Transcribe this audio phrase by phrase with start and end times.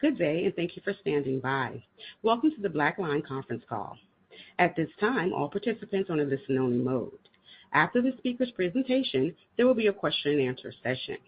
[0.00, 1.82] Good day, and thank you for standing by.
[2.24, 3.96] Welcome to the BlackLine conference call.
[4.58, 7.16] At this time, all participants are on a listen-only mode.
[7.72, 11.18] After the speaker's presentation, there will be a question-and-answer session.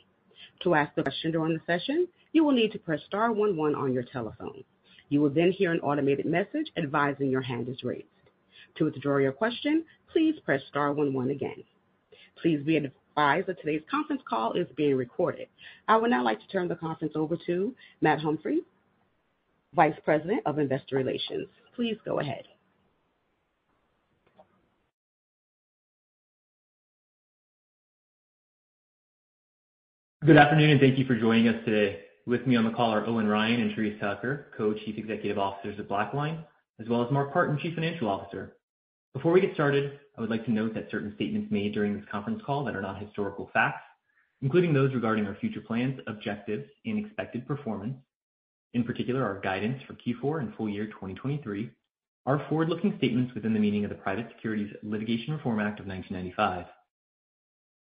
[0.65, 3.76] To ask a question during the session, you will need to press star one one
[3.76, 4.65] on your telephone.
[5.10, 8.08] You will then hear an automated message advising your hand is raised.
[8.78, 11.62] To withdraw your question, please press star one one again.
[12.42, 12.76] Please be
[13.17, 15.48] advised that today's conference call is being recorded.
[15.88, 18.62] I would now like to turn the conference over to Matt Humphries,
[19.74, 21.48] Vice President of Investor Relations.
[21.74, 22.45] Please go ahead.
[30.27, 32.01] Good afternoon, and thank you for joining us today.
[32.27, 35.87] With me on the call are Owen Ryan and Therese Tucker, Co-Chief Executive Officers of
[35.87, 36.45] BlackLine,
[36.80, 38.57] as well as Mark Partin, Chief Financial Officer.
[39.15, 42.09] Before we get started, I would like to note that certain statements made during this
[42.11, 43.83] conference call that are not historical facts,
[44.43, 47.97] including those regarding our future plans, objectives, and expected performance,
[48.77, 51.71] in particular, our guidance for Q4 and full year 2023,
[52.26, 56.66] are forward-looking statements within the meaning of the Private Securities Litigation Reform Act of 1995.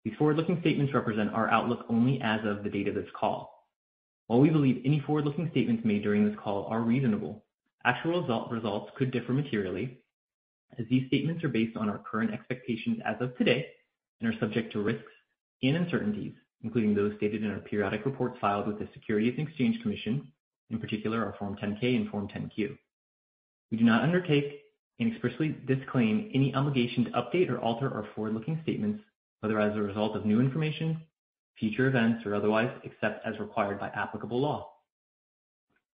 [0.04, 3.70] These forward-looking statements represent our outlook only as of the date of this call.
[4.28, 7.44] While we believe any forward-looking statements made during this call are reasonable,
[7.86, 9.98] actual results could differ materially,
[10.80, 13.68] as these statements are based on our current expectations as of today
[14.20, 15.12] and are subject to risks
[15.62, 16.34] and uncertainties,
[16.64, 20.28] including those stated in our periodic reports filed with the Securities and Exchange Commission,
[20.70, 22.76] in particular, our Form 10-K and Form 10-Q.
[23.72, 24.62] We do not undertake
[25.00, 29.04] and expressly disclaim any obligation to update or alter our forward-looking statements,
[29.42, 31.02] whether as a result of new information,
[31.60, 34.70] future events, or otherwise, except as required by applicable law.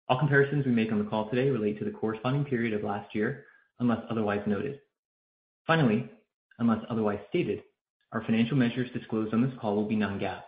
[0.07, 3.13] All comparisons we make on the call today relate to the corresponding period of last
[3.15, 3.45] year,
[3.79, 4.79] unless otherwise noted.
[5.67, 6.09] Finally,
[6.59, 7.63] unless otherwise stated,
[8.11, 10.43] our financial measures disclosed on this call will be non-GAAP.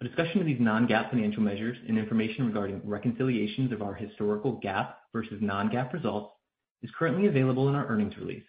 [0.00, 4.92] A discussion of these non-GAAP financial measures and information regarding reconciliations of our historical GAAP
[5.12, 6.34] versus non-GAAP results
[6.82, 8.44] is currently available in our earnings release,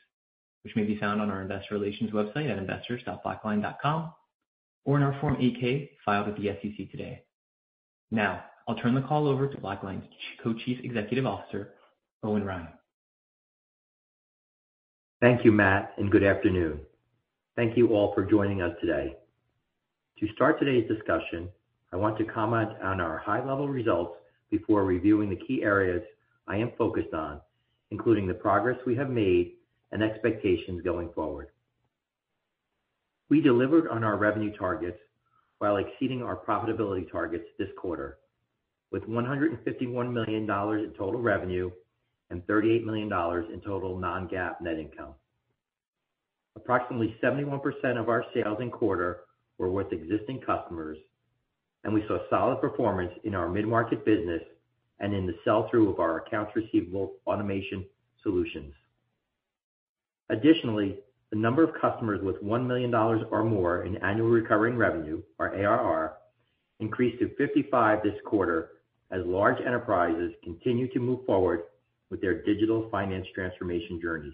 [0.63, 4.11] which may be found on our investor relations website at investors.blackline.com
[4.85, 7.23] or in our Form 8-K filed with the SEC today.
[8.11, 10.05] Now, I'll turn the call over to BlackLine's
[10.43, 11.73] Co-Chief Executive Officer,
[12.23, 12.67] Owen Ryan.
[15.21, 16.81] Thank you, Matt, and good afternoon.
[17.55, 19.15] Thank you all for joining us today.
[20.19, 21.47] To start today's discussion,
[21.93, 24.17] I want to comment on our high-level results
[24.51, 26.03] before reviewing the key areas
[26.47, 27.39] I am focused on,
[27.91, 29.53] including the progress we have made
[29.93, 31.47] and expectations going forward.
[33.29, 34.99] We delivered on our revenue targets
[35.59, 38.17] while exceeding our profitability targets this quarter,
[38.91, 41.71] with $151 million in total revenue
[42.29, 43.11] and $38 million
[43.53, 45.13] in total non-GAAP net income.
[46.55, 47.61] Approximately 71%
[47.99, 49.21] of our sales in quarter
[49.57, 50.97] were with existing customers,
[51.83, 54.41] and we saw solid performance in our mid-market business
[54.99, 57.85] and in the sell-through of our accounts receivable automation
[58.23, 58.73] solutions.
[60.29, 60.97] Additionally,
[61.29, 66.13] the number of customers with $1 million or more in annual recurring revenue, or ARR,
[66.79, 68.71] increased to 55 this quarter
[69.11, 71.63] as large enterprises continue to move forward
[72.09, 74.33] with their digital finance transformation journeys.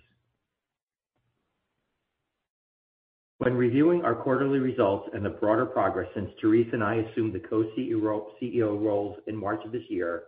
[3.41, 7.39] When reviewing our quarterly results and the broader progress since Therese and I assumed the
[7.39, 10.25] co-CEO roles in March of this year,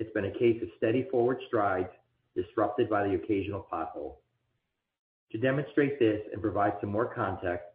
[0.00, 1.90] it's been a case of steady forward strides,
[2.34, 4.16] disrupted by the occasional pothole.
[5.30, 7.66] To demonstrate this and provide some more context,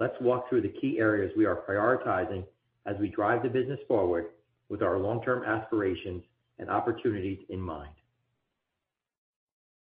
[0.00, 2.44] let's walk through the key areas we are prioritizing
[2.86, 4.30] as we drive the business forward
[4.68, 6.24] with our long-term aspirations
[6.58, 7.97] and opportunities in mind.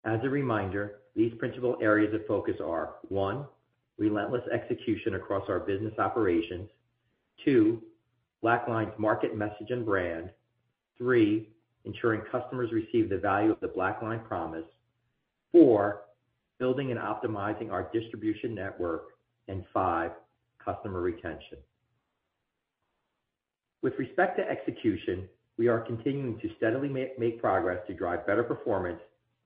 [0.08, 3.46] As a reminder, these principal areas of focus are: one,
[3.98, 6.70] relentless execution across our business operations.
[7.44, 7.84] Two,
[8.42, 10.30] BlackLine's market message and brand.
[10.98, 11.50] Three,
[11.84, 14.64] ensuring customers receive the value of the BlackLine promise.
[15.52, 16.04] Four,
[16.58, 19.10] building and optimizing our distribution network.
[19.50, 20.12] And five,
[20.64, 21.58] customer retention.
[23.82, 29.00] With respect to execution, we are continuing to steadily make progress to drive better performance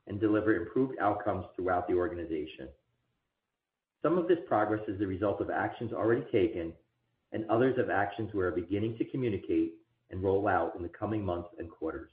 [0.08, 2.68] and deliver improved outcomes throughout the organization.
[4.02, 6.74] Some of this progress is the result of actions already taken,
[7.32, 9.76] and others of actions we are beginning to communicate
[10.10, 12.10] and roll out in the coming months and quarters.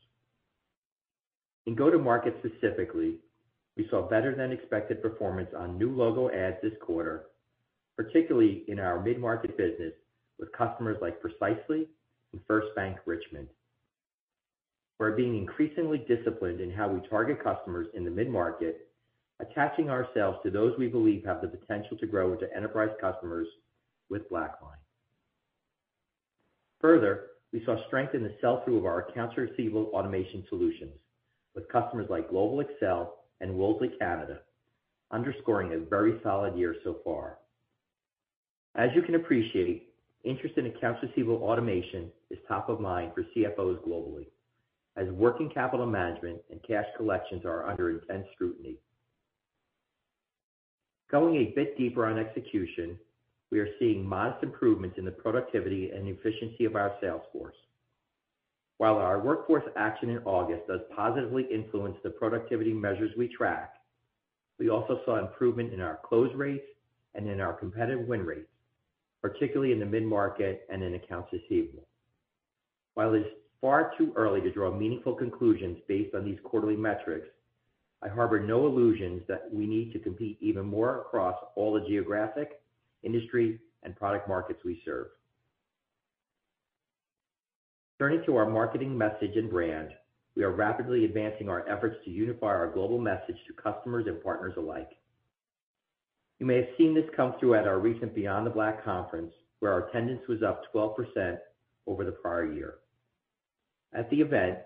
[1.67, 3.17] In go-to-market specifically,
[3.76, 7.26] we saw better-than-expected performance on new logo adds this quarter,
[7.96, 9.93] particularly in our mid-market business
[10.38, 11.88] with customers like Precisely
[12.32, 13.49] and First Bank Richmond.
[14.98, 18.88] We're being increasingly disciplined in how we target customers in the mid-market,
[19.40, 23.46] attaching ourselves to those we believe have the potential to grow into enterprise customers
[24.10, 24.78] with BlackLine.
[26.80, 30.92] Further, we saw strength in the sell-through of our accounts receivable automation solutions
[31.54, 34.40] with customers like Global Excel and Wolseley Canada,
[35.10, 37.38] underscoring a very solid year so far.
[38.74, 39.94] As you can appreciate,
[40.24, 44.26] interest in accounts receivable automation is top of mind for CFOs globally,
[44.98, 48.76] as working capital management and cash collections are under intense scrutiny.
[51.10, 52.98] Going a bit deeper on execution,
[53.50, 57.54] we are seeing modest improvements in the productivity and efficiency of our sales force.
[58.76, 63.74] While our workforce action in August does positively influence the productivity measures we track,
[64.58, 66.66] we also saw improvement in our close rates
[67.14, 68.50] and in our competitive win rates,
[69.22, 71.86] particularly in the mid-market and in accounts receivable.
[72.94, 73.28] While it's
[73.60, 77.28] far too early to draw meaningful conclusions based on these quarterly metrics,
[78.02, 82.60] I harbor no illusions that we need to compete even more across all the geographic,
[83.02, 85.08] industry, and product markets we serve.
[87.99, 89.88] Turning to our marketing message and brand,
[90.37, 94.54] we are rapidly advancing our efforts to unify our global message to customers and partners
[94.56, 94.90] alike.
[96.38, 99.72] You may have seen this come through at our recent Beyond the Black conference, where
[99.72, 101.38] our attendance was up 12%
[101.88, 102.75] over the prior year.
[103.93, 104.58] At the event,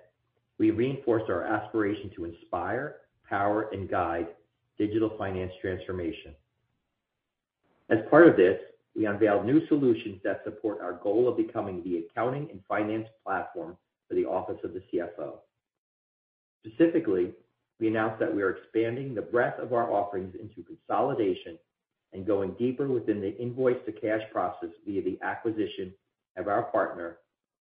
[0.58, 2.96] we reinforced our aspiration to inspire,
[3.28, 4.28] power, and guide
[4.78, 6.34] digital finance transformation.
[7.90, 8.58] As part of this,
[8.94, 13.76] we unveiled new solutions that support our goal of becoming the accounting and finance platform
[14.08, 15.34] for the office of the CFO.
[16.66, 17.32] Specifically,
[17.80, 21.58] we announced that we are expanding the breadth of our offerings into consolidation
[22.12, 25.92] and going deeper within the invoice-to-cash process via the acquisition
[26.36, 27.18] of our partner,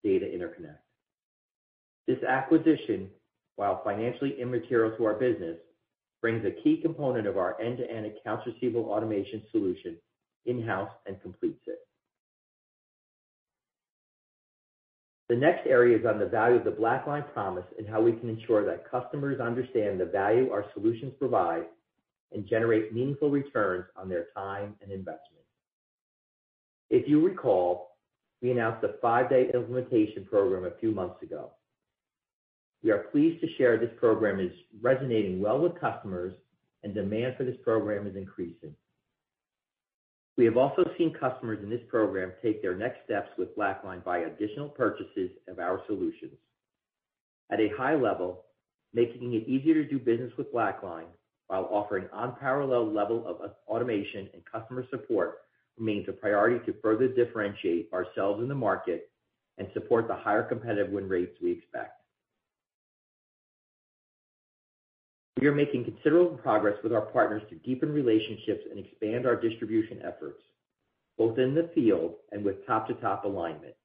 [0.03, 0.84] Data Interconnect.
[2.07, 3.09] This acquisition,
[3.55, 5.57] while financially immaterial to our business,
[6.21, 9.97] brings a key component of our end-to-end accounts receivable automation solution
[10.45, 11.79] in-house and completes it.
[15.27, 18.29] The next area is on the value of the BlackLine promise and how we can
[18.29, 21.65] ensure that customers understand the value our solutions provide
[22.31, 25.43] and generate meaningful returns on their time and investment.
[26.91, 27.97] If you recall,
[28.41, 31.51] we announced a five-day implementation program a few months ago.
[32.85, 36.35] We are pleased to share this program is resonating well with customers,
[36.83, 38.75] and demand for this program is increasing.
[40.37, 44.19] We have also seen customers in this program take their next steps with BlackLine by
[44.19, 46.37] additional purchases of our solutions.
[47.51, 48.43] At a high level,
[48.93, 51.07] making it easier to do business with BlackLine
[51.47, 55.39] while offering unparalleled level of automation and customer support
[55.79, 59.09] remains a priority to further differentiate ourselves in the market
[59.57, 62.04] and support the higher competitive win rates we expect.
[65.39, 69.99] We are making considerable progress with our partners to deepen relationships and expand our distribution
[70.01, 70.41] efforts,
[71.17, 73.75] both in the field and with top-to-top alignment.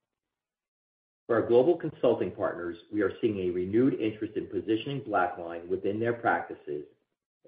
[1.26, 5.98] For our global consulting partners, we are seeing a renewed interest in positioning BlackLine within
[5.98, 6.84] their practices,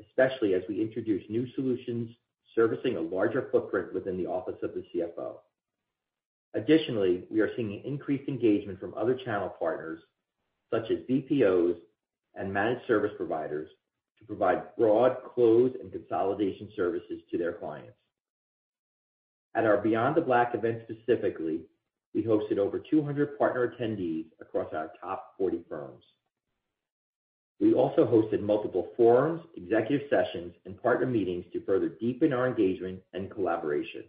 [0.00, 2.10] especially as we introduce new solutions
[2.56, 5.36] servicing a larger footprint within the office of the CFO.
[6.54, 10.00] Additionally, we are seeing increased engagement from other channel partners,
[10.72, 11.76] such as BPOs
[12.34, 13.68] and managed service providers,
[14.22, 17.96] to provide broad close and consolidation services to their clients.
[19.54, 21.62] At our Beyond the Black event specifically,
[22.14, 26.04] we hosted over 200 partner attendees across our top 40 firms.
[27.60, 33.00] We also hosted multiple forums, executive sessions, and partner meetings to further deepen our engagement
[33.12, 34.04] and collaboration.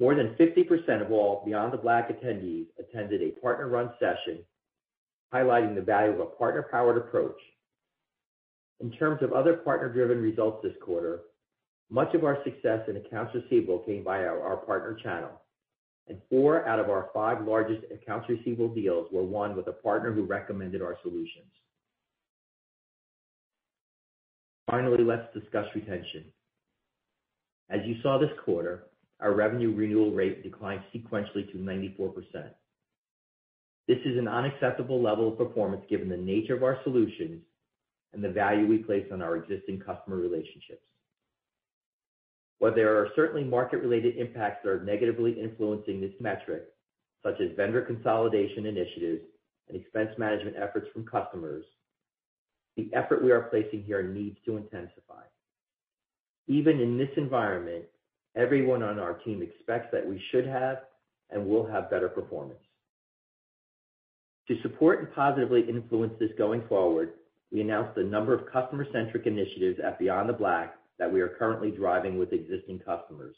[0.00, 4.44] More than 50% of all Beyond the Black attendees attended a partner-run session,
[5.34, 7.38] highlighting the value of a partner-powered approach.
[8.80, 11.22] In terms of other partner-driven results this quarter,
[11.90, 15.40] much of our success in accounts receivable came via our partner channel,
[16.06, 20.12] and four out of our five largest accounts receivable deals were won with a partner
[20.12, 21.50] who recommended our solutions.
[24.70, 26.24] Finally, let's discuss retention.
[27.70, 28.84] As you saw this quarter,
[29.20, 32.14] our revenue renewal rate declined sequentially to 94%.
[33.88, 37.42] This is an unacceptable level of performance given the nature of our solutions
[38.12, 40.82] and the value we place on our existing customer relationships.
[42.58, 46.64] While there are certainly market-related impacts that are negatively influencing this metric,
[47.22, 49.22] such as vendor consolidation initiatives
[49.68, 51.64] and expense management efforts from customers,
[52.76, 55.22] the effort we are placing here needs to intensify.
[56.46, 57.84] Even in this environment,
[58.36, 60.78] everyone on our team expects that we should have
[61.30, 62.58] and will have better performance.
[64.48, 67.12] To support and positively influence this going forward,
[67.50, 71.70] we announced a number of customer-centric initiatives at Beyond the Black that we are currently
[71.70, 73.36] driving with existing customers.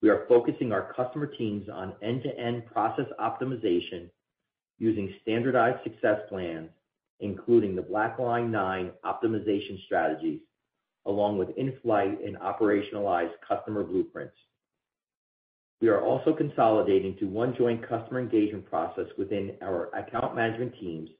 [0.00, 4.10] We are focusing our customer teams on end-to-end process optimization
[4.78, 6.70] using standardized success plans,
[7.20, 10.40] including the BlackLine 9 optimization strategies,
[11.06, 14.36] along with in-flight and operationalized customer blueprints.
[15.80, 21.10] We are also consolidating to one joint customer engagement process within our account management teams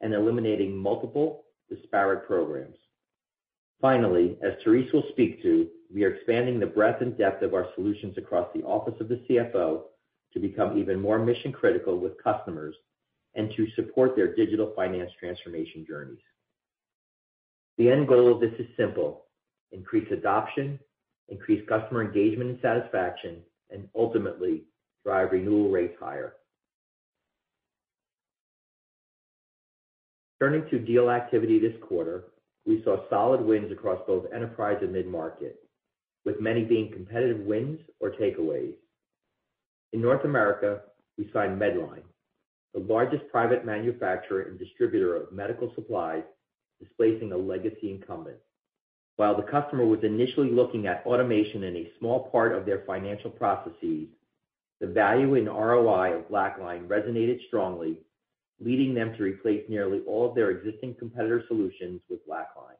[0.00, 2.76] and eliminating multiple disparate programs.
[3.80, 7.68] Finally, as Therese will speak to, we are expanding the breadth and depth of our
[7.74, 9.82] solutions across the office of the CFO
[10.32, 12.74] to become even more mission-critical with customers
[13.34, 16.18] and to support their digital finance transformation journeys.
[17.76, 19.26] The end goal of this is simple:
[19.70, 20.78] increase adoption,
[21.28, 24.64] increase customer engagement and satisfaction, and ultimately
[25.04, 26.34] drive renewal rates higher.
[30.40, 32.26] Turning to deal activity this quarter,
[32.64, 35.58] we saw solid wins across both enterprise and mid-market,
[36.24, 38.74] with many being competitive wins or takeaways.
[39.92, 40.82] In North America,
[41.16, 42.04] we signed Medline,
[42.72, 46.22] the largest private manufacturer and distributor of medical supplies,
[46.80, 48.36] displacing a legacy incumbent.
[49.16, 53.30] While the customer was initially looking at automation in a small part of their financial
[53.30, 54.06] processes,
[54.80, 57.98] the value in ROI of BlackLine resonated strongly,
[58.60, 62.76] leading them to replace nearly all of their existing competitor solutions with BlackLine.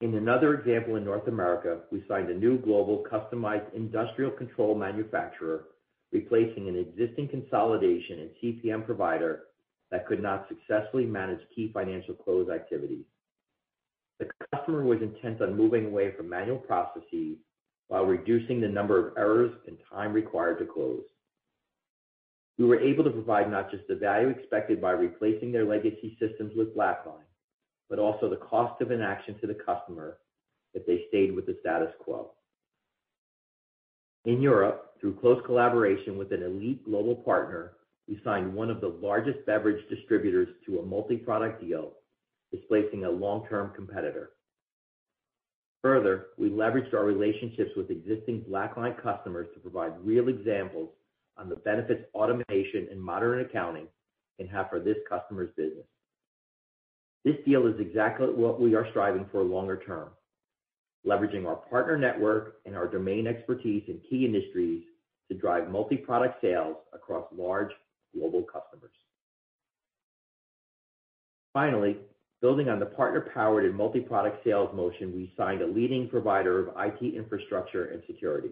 [0.00, 5.64] In another example in North America, we signed a new global customized industrial control manufacturer,
[6.10, 9.42] replacing an existing consolidation and CPM provider
[9.90, 13.04] that could not successfully manage key financial close activities.
[14.18, 17.36] The customer was intent on moving away from manual processes
[17.88, 21.02] while reducing the number of errors and time required to close.
[22.60, 26.52] We were able to provide not just the value expected by replacing their legacy systems
[26.54, 27.24] with BlackLine,
[27.88, 30.18] but also the cost of inaction to the customer
[30.74, 32.32] if they stayed with the status quo.
[34.26, 37.72] In Europe, through close collaboration with an elite global partner,
[38.06, 41.92] we signed one of the largest beverage distributors to a multi-product deal,
[42.52, 44.32] displacing a long-term competitor.
[45.80, 50.90] Further, we leveraged our relationships with existing BlackLine customers to provide real examples
[51.40, 53.86] on the benefits automation and modern accounting
[54.38, 55.86] can have for this customer's business.
[57.24, 60.10] This deal is exactly what we are striving for longer term,
[61.06, 64.82] leveraging our partner network and our domain expertise in key industries
[65.30, 67.70] to drive multi-product sales across large
[68.14, 68.92] global customers.
[71.52, 71.96] Finally,
[72.40, 77.14] building on the partner-powered and multi-product sales motion, we signed a leading provider of IT
[77.14, 78.50] infrastructure and security.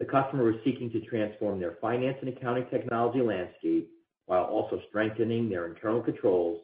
[0.00, 3.90] The customer was seeking to transform their finance and accounting technology landscape
[4.24, 6.62] while also strengthening their internal controls,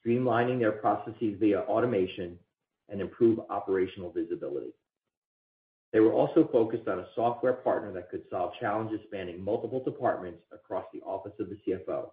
[0.00, 2.38] streamlining their processes via automation,
[2.88, 4.72] and improve operational visibility.
[5.92, 10.40] They were also focused on a software partner that could solve challenges spanning multiple departments
[10.52, 12.10] across the office of the CFO,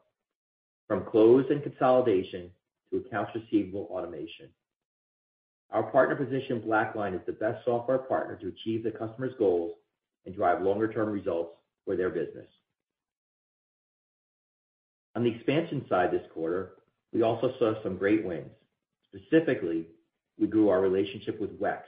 [0.87, 2.51] from close and consolidation
[2.89, 4.49] to accounts receivable automation.
[5.71, 9.75] Our partner positioned BlackLine as the best software partner to achieve the customer's goals
[10.25, 12.47] and drive longer-term results for their business.
[15.15, 16.73] On the expansion side this quarter,
[17.11, 18.49] we also saw some great wins.
[19.13, 19.85] Specifically,
[20.39, 21.81] we grew our relationship with WEX,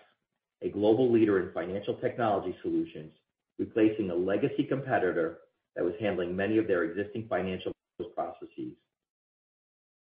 [0.62, 3.12] a global leader in financial technology solutions,
[3.58, 5.40] replacing a legacy competitor
[5.76, 7.72] that was handling many of their existing financial
[8.14, 8.74] processes.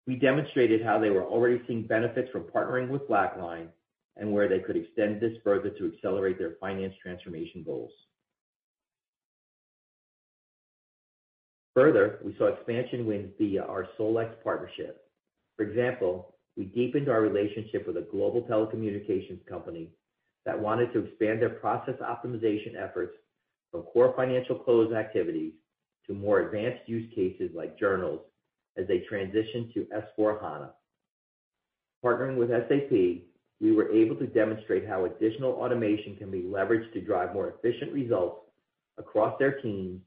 [0.08, 3.68] We demonstrated how they were already seeing benefits from partnering with BlackLine
[4.18, 7.92] and where they could extend this further to accelerate their finance transformation goals.
[11.74, 15.06] Further, we saw expansion wins via our SolEx partnership.
[15.56, 19.90] For example, we deepened our relationship with a global telecommunications company
[20.46, 23.16] that wanted to expand their process optimization efforts
[23.72, 25.54] from core financial close activities
[26.08, 28.20] to more advanced use cases like journals
[28.78, 30.72] as they transition to S/4HANA.
[32.04, 33.24] Partnering with SAP,
[33.62, 37.94] we were able to demonstrate how additional automation can be leveraged to drive more efficient
[37.94, 38.42] results
[38.98, 40.02] across their teams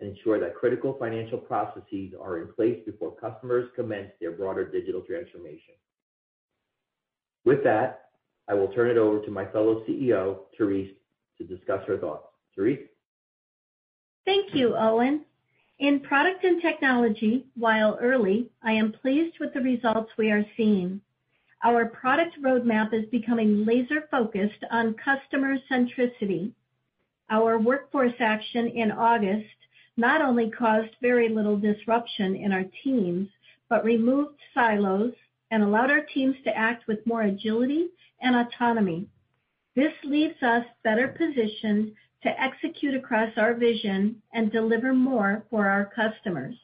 [0.00, 5.00] and ensure that critical financial processes are in place before customers commence their broader digital
[5.00, 5.74] transformation.
[7.44, 8.10] With that,
[8.48, 10.94] I will turn it over to my fellow CEO, Therese,
[11.38, 12.26] to discuss her thoughts.
[12.54, 12.86] Therese?
[14.24, 15.24] Thank you, Owen.
[15.78, 21.00] In product and technology, while early, I am pleased with the results we are seeing.
[21.64, 26.52] Our product roadmap is becoming laser-focused on customer centricity.
[27.30, 29.46] Our workforce action in August
[29.96, 33.28] not only caused very little disruption in our teams,
[33.68, 35.12] but removed silos
[35.50, 37.88] and allowed our teams to act with more agility
[38.20, 39.06] and autonomy.
[39.76, 45.90] This leaves us better positioned to execute across our vision and deliver more for our
[45.94, 46.56] customers.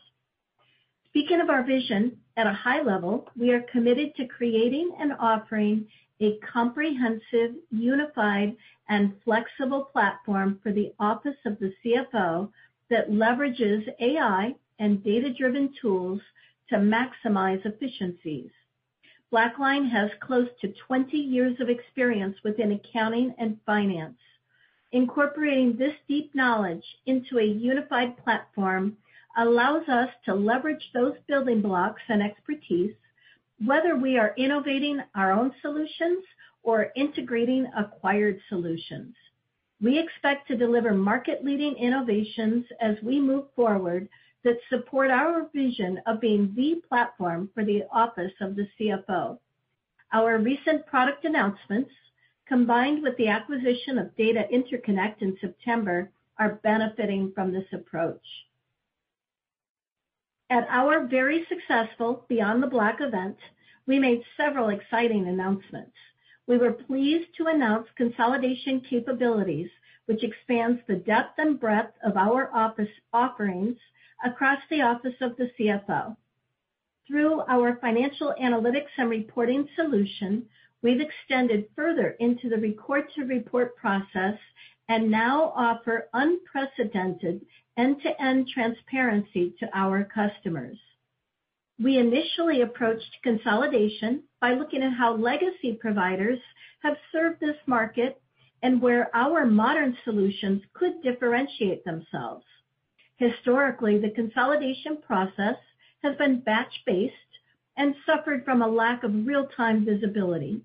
[1.09, 5.87] Speaking of our vision, at a high level, we are committed to creating and offering
[6.21, 8.57] a comprehensive, unified,
[8.89, 12.49] and flexible platform for the office of the CFO
[12.91, 16.21] that leverages AI and data-driven tools
[16.69, 18.51] to maximize efficiencies.
[19.33, 24.19] BlackLine has close to 20 years of experience within accounting and finance.
[24.93, 28.97] Incorporating this deep knowledge into a unified platform
[29.37, 32.93] allows us to leverage those building blocks and expertise,
[33.65, 36.25] whether we are innovating our own solutions
[36.65, 39.15] or integrating acquired solutions.
[39.83, 44.09] We expect to deliver market-leading innovations as we move forward
[44.45, 49.39] that support our vision of being the platform for the office of the CFO.
[50.13, 51.91] Our recent product announcements,
[52.47, 58.25] combined with the acquisition of Data Interconnect in September, are benefiting from this approach.
[60.51, 63.37] At our very successful Beyond the Black event,
[63.87, 65.95] we made several exciting announcements.
[66.51, 69.71] We were pleased to announce consolidation capabilities,
[70.07, 73.79] which expands the depth and breadth of our office offerings
[74.25, 76.17] across the office of the CFO.
[77.07, 80.45] Through our financial analytics and reporting solution,
[80.83, 84.37] we've extended further into the record-to-report process
[84.89, 90.79] and now offer unprecedented end-to-end transparency to our customers.
[91.83, 96.39] We initially approached consolidation by looking at how legacy providers
[96.83, 98.21] have served this market
[98.63, 102.45] and where our modern solutions could differentiate themselves.
[103.17, 105.57] Historically, the consolidation process
[106.03, 107.15] has been batch-based
[107.79, 110.61] and suffered from a lack of real-time visibility.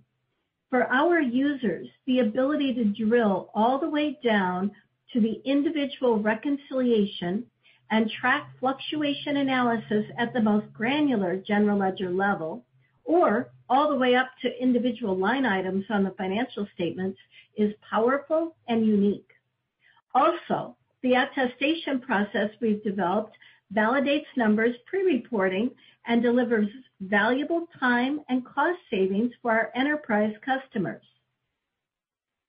[0.70, 4.72] For our users, the ability to drill all the way down
[5.14, 7.46] to the individual reconciliation
[7.92, 12.63] and track fluctuation analysis at the most granular general ledger level,
[13.04, 17.20] or all the way up to individual line items on the financial statements,
[17.57, 19.29] is powerful and unique.
[20.14, 23.36] Also, the attestation process we've developed
[23.75, 25.70] validates numbers pre-reporting
[26.07, 26.70] and delivers
[27.01, 31.03] valuable time and cost savings for our enterprise customers.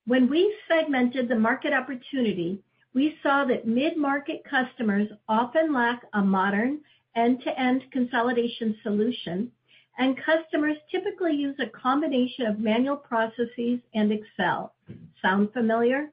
[0.06, 2.62] When we segmented the market opportunity,
[2.96, 6.80] we saw that mid-market customers often lack a modern
[7.14, 9.52] end-to-end consolidation solution,
[9.98, 14.72] and customers typically use a combination of manual processes and Excel.
[15.20, 16.10] Sound familiar?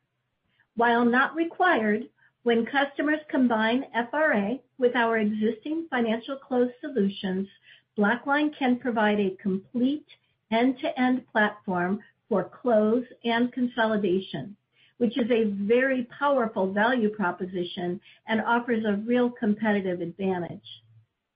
[0.76, 2.04] While not required,
[2.44, 7.48] when customers combine FRA with our existing financial close solutions,
[7.98, 10.06] BlackLine can provide a complete
[10.52, 14.58] end-to-end platform for close and consolidation,
[14.98, 20.84] which is a very powerful value proposition and offers a real competitive advantage.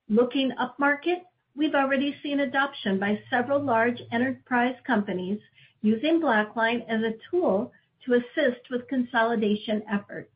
[0.10, 1.22] Looking upmarket,
[1.56, 5.40] we've already seen adoption by several large enterprise companies
[5.82, 7.72] using BlackLine as a tool
[8.06, 10.32] to assist with consolidation efforts.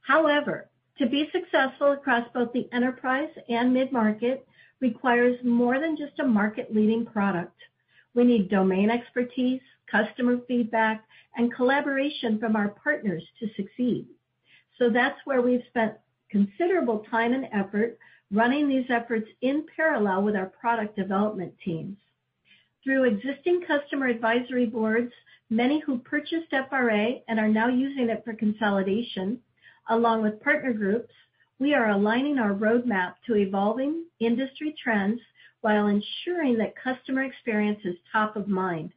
[0.00, 4.46] However, to be successful across both the enterprise and mid-market
[4.80, 7.56] requires more than just a market-leading product.
[8.14, 11.04] We need domain expertise, customer feedback,
[11.36, 14.06] and collaboration from our partners to succeed.
[14.78, 15.94] So that's where we've spent
[16.30, 17.98] considerable time and effort
[18.32, 21.96] running these efforts in parallel with our product development teams.
[22.82, 25.12] Through existing customer advisory boards,
[25.48, 29.40] many who purchased FRA and are now using it for consolidation,
[29.88, 31.12] along with partner groups,
[31.58, 35.20] we are aligning our roadmap to evolving industry trends
[35.60, 38.92] while ensuring that customer experience is top of mind.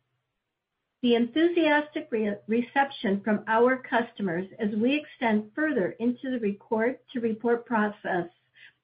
[1.03, 2.10] The enthusiastic
[2.47, 8.27] reception from our customers as we extend further into the record-to-report process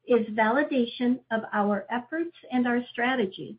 [0.08, 3.58] is validation of our efforts and our strategy.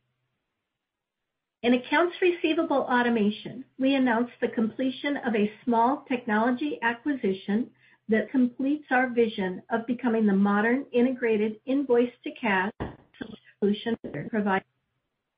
[1.63, 7.71] In accounts receivable automation, we announced the completion of a small technology acquisition
[8.09, 12.71] that completes our vision of becoming the modern integrated invoice-to-cash
[13.59, 13.97] solution
[14.29, 14.65] provider.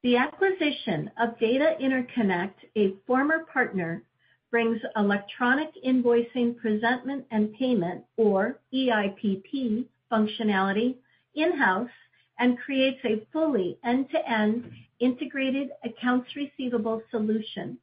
[0.03, 4.03] The acquisition of Data Interconnect, a former partner,
[4.51, 10.97] brings electronic invoicing presentment and payment, or EIPP, functionality
[11.35, 11.91] in-house
[12.39, 17.79] and creates a fully end-to-end integrated accounts receivable solution.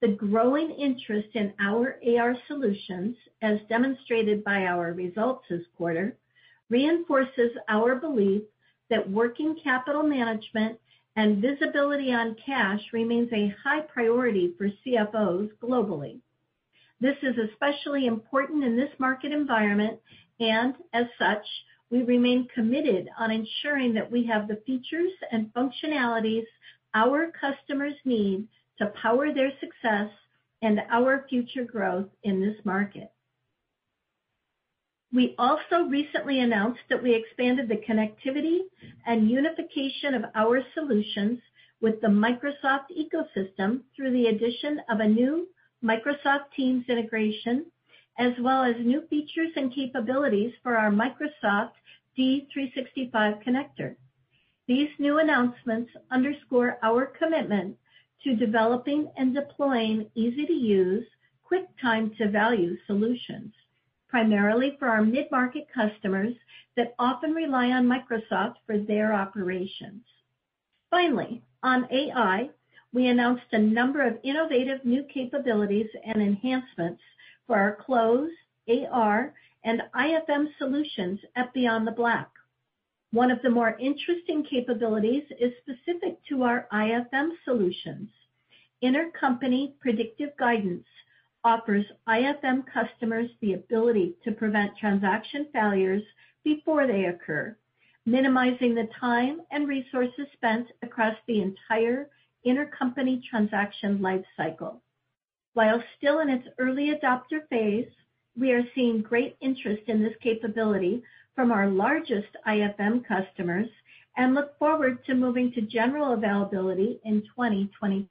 [0.00, 6.16] The growing interest in our AR solutions, as demonstrated by our results this quarter,
[6.68, 8.42] reinforces our belief
[8.90, 10.78] that working capital management
[11.16, 16.20] and visibility on cash remains a high priority for CFOs globally.
[17.00, 19.98] This is especially important in this market environment,
[20.40, 21.44] and as such,
[21.90, 26.44] we remain committed on ensuring that we have the features and functionalities
[26.94, 28.48] our customers need
[28.78, 30.10] to power their success
[30.62, 33.10] and our future growth in this market.
[35.16, 38.58] We also recently announced that we expanded the connectivity
[39.06, 41.40] and unification of our solutions
[41.80, 45.48] with the Microsoft ecosystem through the addition of a new
[45.82, 47.64] Microsoft Teams integration,
[48.18, 51.72] as well as new features and capabilities for our Microsoft
[52.18, 53.96] D365 connector.
[54.68, 57.78] These new announcements underscore our commitment
[58.24, 61.06] to developing and deploying easy-to-use,
[61.42, 63.54] quick time-to-value solutions,
[64.08, 66.34] primarily for our mid-market customers
[66.76, 70.02] that often rely on Microsoft for their operations.
[70.90, 72.50] Finally, on AI,
[72.92, 77.02] we announced a number of innovative new capabilities and enhancements
[77.46, 78.30] for our Close,
[78.68, 82.26] AR, and IFM solutions at BeyondTheBlack.
[83.12, 88.08] One of the more interesting capabilities is specific to our IFM solutions.
[88.82, 90.86] Intercompany Predictive Guidance
[91.46, 96.02] offers IFM customers the ability to prevent transaction failures
[96.42, 97.56] before they occur,
[98.04, 102.10] minimizing the time and resources spent across the entire
[102.44, 104.82] intercompany transaction life cycle.
[105.54, 107.92] While still in its early adopter phase,
[108.36, 111.00] we are seeing great interest in this capability
[111.36, 113.68] from our largest IFM customers
[114.16, 118.08] and look forward to moving to general availability in 2024.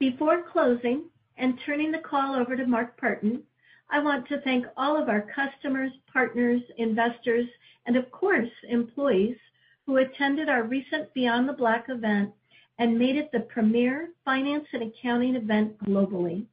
[0.00, 3.42] Before closing and turning the call over to Mark Partin,
[3.90, 7.46] I want to thank all of our customers, partners, investors,
[7.84, 9.36] and of course, employees,
[9.84, 12.32] who attended our recent BeyondTheBlack event
[12.78, 16.46] and made it the premier finance and accounting event globally.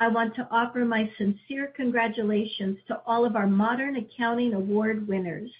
[0.00, 5.52] I want to offer my sincere congratulations to all of our Modern Accounting Award winners.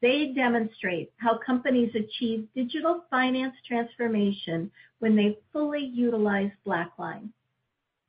[0.00, 7.30] They demonstrate how companies achieve digital finance transformation when they fully utilize BlackLine.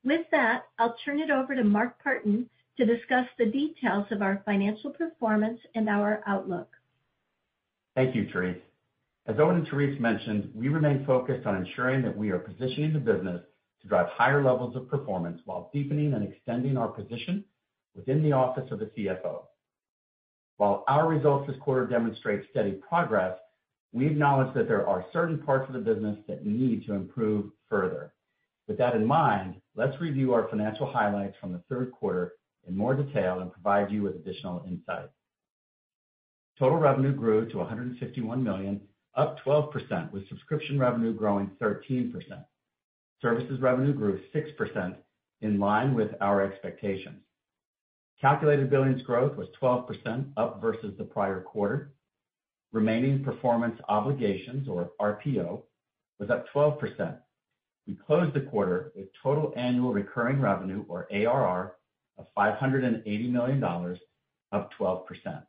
[0.03, 2.45] With that, I'll turn it over to Mark Partin
[2.77, 6.69] to discuss the details of our financial performance and our outlook.
[7.95, 8.61] Thank you, Therese.
[9.27, 12.99] As Owen and Therese mentioned, we remain focused on ensuring that we are positioning the
[12.99, 13.41] business
[13.81, 17.43] to drive higher levels of performance while deepening and extending our position
[17.95, 19.43] within the office of the CFO.
[20.59, 23.37] While our results this quarter demonstrate steady progress,
[23.93, 28.11] we acknowledge that there are certain parts of the business that need to improve further.
[28.67, 32.33] With that in mind, let's review our financial highlights from the third quarter
[32.67, 35.09] in more detail and provide you with additional insight.
[36.59, 38.81] Total revenue grew to $151 million,
[39.15, 42.11] up 12%, with subscription revenue growing 13%.
[43.21, 44.95] Services revenue grew 6%,
[45.41, 47.21] in line with our expectations.
[48.21, 51.93] Calculated billings growth was 12%, up versus the prior quarter.
[52.73, 55.61] Remaining performance obligations, or RPO,
[56.19, 57.17] was up 12%.
[57.87, 61.75] We closed the quarter with total annual recurring revenue, or ARR,
[62.17, 65.43] of $580 million, up 12%.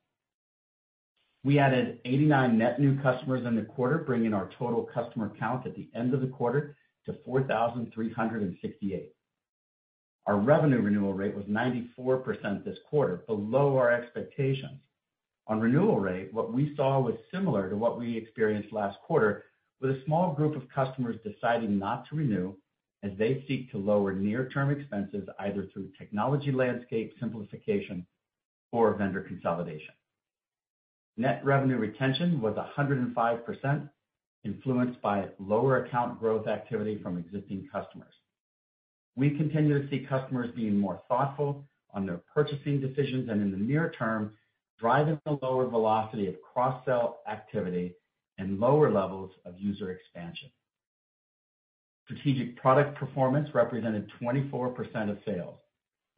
[1.43, 5.75] We added 89 net new customers in the quarter, bringing our total customer count at
[5.75, 9.13] the end of the quarter to 4,368.
[10.27, 14.81] Our revenue renewal rate was 94% this quarter, below our expectations.
[15.47, 19.45] On renewal rate, what we saw was similar to what we experienced last quarter,
[19.81, 22.55] with a small group of customers deciding not to renew
[23.03, 28.07] as they seek to lower near-term expenses, either through technology landscape simplification
[28.73, 29.95] or vendor consolidation.
[31.17, 33.91] Net revenue retention was 105%,
[34.45, 38.15] influenced by lower account growth activity from existing customers.
[39.17, 43.57] We continue to see customers being more thoughtful on their purchasing decisions, and in the
[43.57, 44.35] near term,
[44.79, 47.95] driving a lower velocity of cross-sell activity
[48.39, 50.51] and lower levels of user expansion.
[52.05, 55.59] Strategic product performance represented 24% of sales,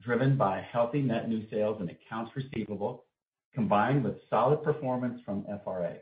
[0.01, 3.05] driven by healthy net new sales and accounts receivable,
[3.55, 5.97] combined with solid performance from FRA.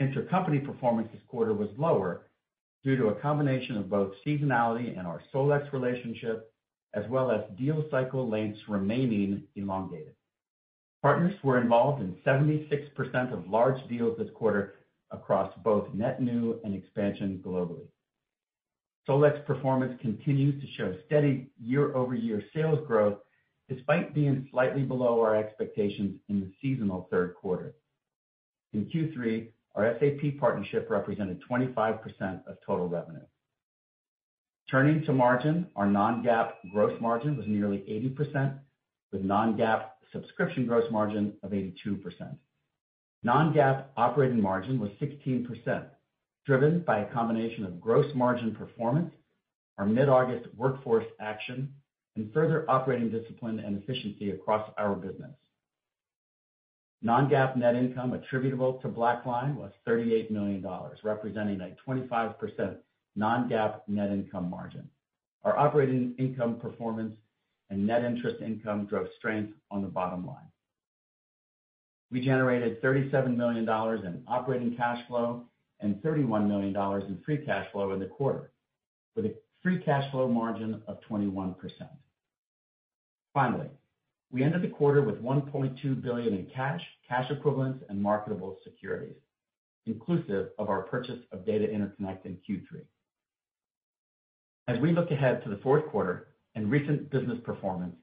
[0.00, 2.26] Intercompany performance this quarter was lower
[2.84, 6.52] due to a combination of both seasonality and our SolEx relationship,
[6.92, 10.14] as well as deal cycle lengths remaining elongated.
[11.02, 14.74] Partners were involved in 76% of large deals this quarter
[15.10, 17.86] across both net new and expansion globally.
[19.08, 23.18] SolEx performance continues to show steady year-over-year sales growth,
[23.68, 27.74] despite being slightly below our expectations in the seasonal third quarter.
[28.72, 33.24] In Q3, our SAP partnership represented 25% of total revenue.
[34.70, 37.78] Turning to margin, our non-GAAP gross margin was nearly
[38.18, 38.58] 80%,
[39.12, 42.36] with non-GAAP subscription gross margin of 82%.
[43.22, 45.84] Non-GAAP operating margin was 16%,
[46.46, 49.12] driven by a combination of gross margin performance,
[49.78, 51.72] our mid-August workforce action,
[52.16, 55.32] and further operating discipline and efficiency across our business.
[57.04, 60.66] Non-GAAP net income attributable to BlackLine was $38 million,
[61.02, 62.76] representing a 25%
[63.14, 64.88] non-GAAP net income margin.
[65.44, 67.14] Our operating income performance
[67.68, 70.48] and net interest income drove strength on the bottom line.
[72.10, 75.42] We generated $37 million in operating cash flow
[75.80, 76.74] and $31 million
[77.06, 78.50] in free cash flow in the quarter,
[79.14, 81.54] with a free cash flow margin of 21%.
[83.34, 83.68] Finally,
[84.32, 89.16] we ended the quarter with $1.2 billion in cash, cash equivalents, and marketable securities,
[89.86, 92.82] inclusive of our purchase of Data Interconnect in Q3.
[94.66, 97.96] As we look ahead to the fourth quarter and recent business performance,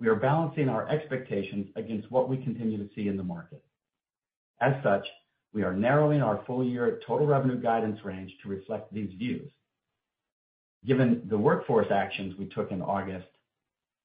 [0.00, 3.62] we are balancing our expectations against what we continue to see in the market.
[4.60, 5.06] As such,
[5.52, 9.50] we are narrowing our full-year total revenue guidance range to reflect these views.
[10.86, 13.26] Given the workforce actions we took in August,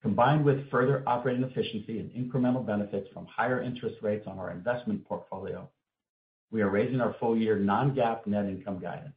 [0.04, 5.04] combined with further operating efficiency and incremental benefits from higher interest rates on our investment
[5.06, 5.68] portfolio,
[6.52, 9.16] we are raising our full-year non-GAAP net income guidance.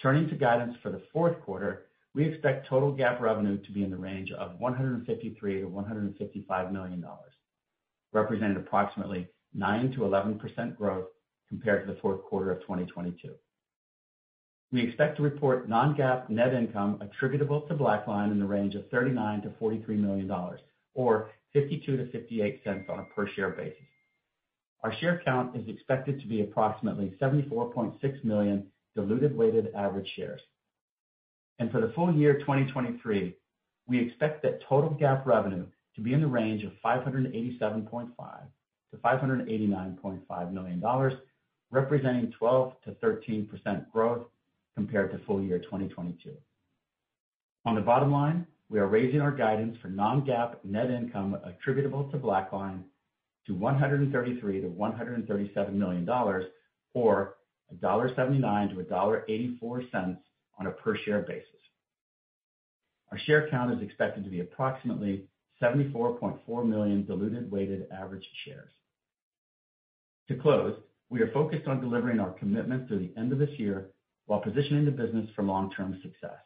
[0.00, 3.90] Turning to guidance for the fourth quarter, we expect total GAAP revenue to be in
[3.90, 5.04] the range of $153
[5.42, 7.04] million-$155 million,
[8.12, 11.06] representing approximately 9%-11% growth
[11.48, 13.34] compared to the fourth quarter of 2022.
[14.72, 19.14] We expect to report non-GAAP net income attributable to BlackLine in the range of $39
[19.14, 20.30] million-$43 million,
[20.94, 23.78] or $0.52-$0.58 on a per-share basis.
[24.82, 30.40] Our share count is expected to be approximately 74.6 million diluted weighted average shares.
[31.58, 33.34] And for the full year 2023,
[33.86, 38.10] we expect that total GAAP revenue to be in the range of $587.5
[38.92, 40.82] million-$589.5 million,
[41.70, 44.26] representing 12%-13% growth
[44.76, 46.32] compared to full year 2022.
[47.64, 52.18] On the bottom line, we are raising our guidance for non-GAAP net income attributable to
[52.18, 52.82] BlackLine
[53.46, 56.08] to $133 million-$137 million,
[56.94, 57.36] or
[57.80, 60.16] $1.79-$1.84
[60.58, 61.48] on a per-share basis.
[63.12, 65.24] Our share count is expected to be approximately
[65.62, 68.70] 74.4 million diluted weighted average shares.
[70.28, 70.74] To close,
[71.10, 73.90] we are focused on delivering our commitment through the end of this year
[74.26, 76.38] while positioning the business for long-term success.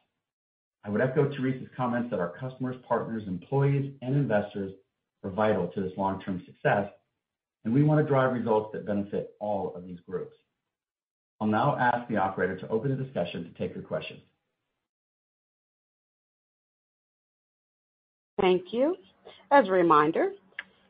[0.84, 4.72] I would echo Therese's comments that our customers, partners, employees, and investors
[5.24, 6.90] are vital to this long-term success,
[7.64, 10.36] and we want to drive results that benefit all of these groups.
[11.40, 14.20] I'll now ask the operator to open the discussion to take your questions.
[18.40, 18.96] Thank you.
[19.50, 20.32] As a reminder,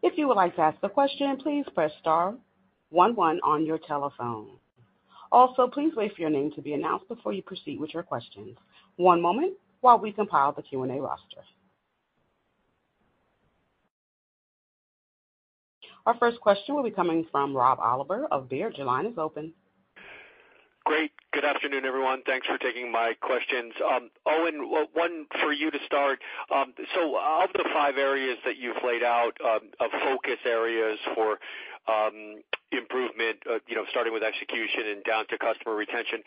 [0.02, 2.34] if you would like to ask a question, please press star
[2.90, 4.48] one one on your telephone.
[5.30, 8.56] Also, please wait for your name to be announced before you proceed with your questions.
[8.96, 11.42] One moment while we compile the Q&A roster.
[16.06, 18.76] Our first question will be coming from Rob Oliver of Baird.
[18.78, 19.52] Your line is open.
[20.88, 21.12] Great.
[21.34, 22.22] Good afternoon, everyone.
[22.24, 23.74] Thanks for taking my questions.
[23.86, 26.18] Um, Owen, one for you to start.
[26.50, 31.38] Um, so of the five areas that you've laid out, um, of focus areas for
[31.88, 36.20] Um, improvement, uh, you know, starting with execution and down to customer retention,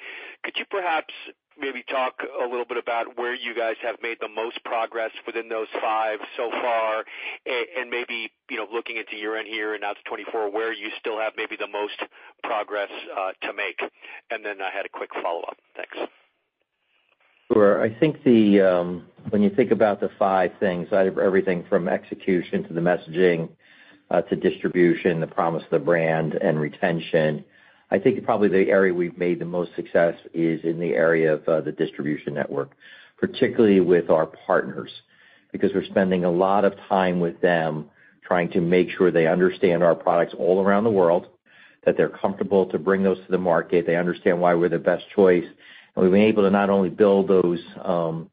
[0.43, 1.13] could you perhaps
[1.59, 5.49] maybe talk a little bit about where you guys have made the most progress within
[5.49, 7.03] those five so far?
[7.45, 11.19] And maybe, you know, looking into year-end here and out to 2024, where you still
[11.19, 12.01] have maybe the most
[12.43, 13.79] progress uh, to make?
[14.31, 15.57] And then I had a quick follow-up.
[15.75, 15.97] Thanks.
[17.53, 17.83] Sure.
[17.83, 22.73] I think the, um, when you think about the five things, everything from execution to
[22.73, 23.49] the messaging,
[24.11, 27.45] Uh, to distribution, the promise of the brand and retention,
[27.91, 31.47] I think probably the area we've made the most success is in the area of,
[31.47, 32.71] uh, the distribution network,
[33.17, 34.91] particularly with our partners,
[35.53, 37.89] because we're spending a lot of time with them
[38.21, 41.27] trying to make sure they understand our products all around the world,
[41.85, 45.05] that they're comfortable to bring those to the market, they understand why we're the best
[45.15, 45.45] choice.
[45.95, 48.29] And we've been able to not only build those, um,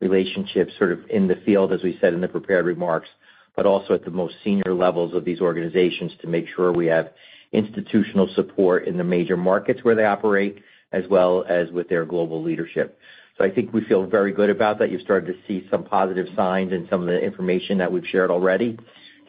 [0.00, 3.08] relationships sort of in the field, as we said in the prepared remarks,
[3.56, 7.10] but also at the most senior levels of these organizations to make sure we have
[7.52, 12.42] institutional support in the major markets where they operate, as well as with their global
[12.42, 12.98] leadership.
[13.36, 14.90] So I think we feel very good about that.
[14.90, 18.30] You've started to see some positive signs in some of the information that we've shared
[18.30, 18.78] already.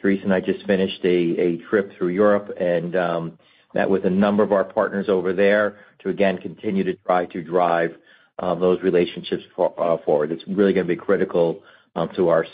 [0.02, 3.40] Therese and I just finished a trip through Europe and um,
[3.74, 7.42] met with a number of our partners over there to again continue to try to
[7.42, 7.96] drive
[8.40, 10.32] uh, those relationships uh, forward.
[10.32, 11.62] It's really gonna be critical
[11.96, 12.46] um, to our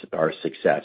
[0.42, 0.84] success.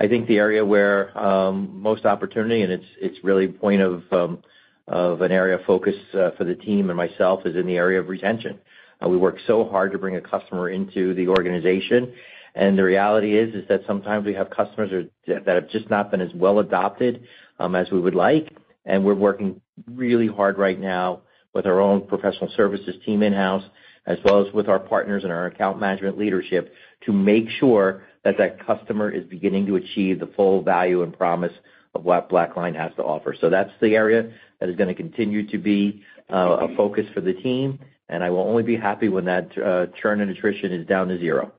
[0.00, 4.02] I think the area where um, most opportunity, and it's it's really a point of
[4.12, 4.42] um
[4.86, 8.00] of an area of focus uh, for the team and myself, is in the area
[8.00, 8.58] of retention.
[9.04, 12.12] Uh, we work so hard to bring a customer into the organization,
[12.54, 16.20] and the reality is is that sometimes we have customers that have just not been
[16.20, 17.24] as well adopted
[17.58, 18.56] um, as we would like.
[18.86, 21.20] And we're working really hard right now
[21.52, 23.64] with our own professional services team in-house,
[24.06, 26.72] as well as with our partners and our account management leadership,
[27.04, 31.52] to make sure that that customer is beginning to achieve the full value and promise
[31.94, 33.34] of what BlackLine has to offer.
[33.40, 37.32] So that's the area that is gonna continue to be uh, a focus for the
[37.32, 37.78] team,
[38.10, 41.18] and I will only be happy when that uh, churn and attrition is down to
[41.18, 41.52] zero.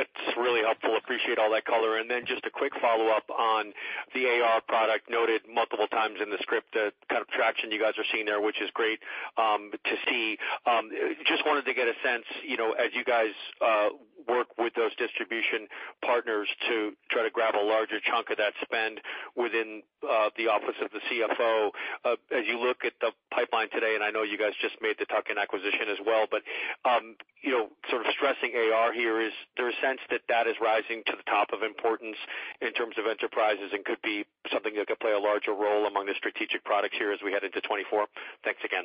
[0.00, 0.96] That's really helpful.
[0.96, 1.98] Appreciate all that color.
[1.98, 3.72] And then just a quick follow-up on
[4.14, 7.92] the AR product, noted multiple times in the script, the kind of traction you guys
[7.98, 9.00] are seeing there, which is great
[9.36, 10.38] um, to see.
[10.64, 10.88] Um,
[11.26, 13.92] just wanted to get a sense, you know, as you guys uh,
[14.28, 15.68] work with those distribution
[16.04, 19.00] partners to try to grab a larger chunk of that spend
[19.36, 21.70] within uh, the office of the CFO,
[22.04, 24.96] uh, as you look at the pipeline today, and I know you guys just made
[24.98, 26.42] the tuck-in acquisition as well, but
[26.88, 30.56] um, you know, sort of stressing AR here, is there a sense that that is
[30.60, 32.16] rising to the top of importance
[32.60, 36.06] in terms of enterprises and could be something that could play a larger role among
[36.06, 38.06] the strategic products here as we head into 2024?
[38.44, 38.84] Thanks again.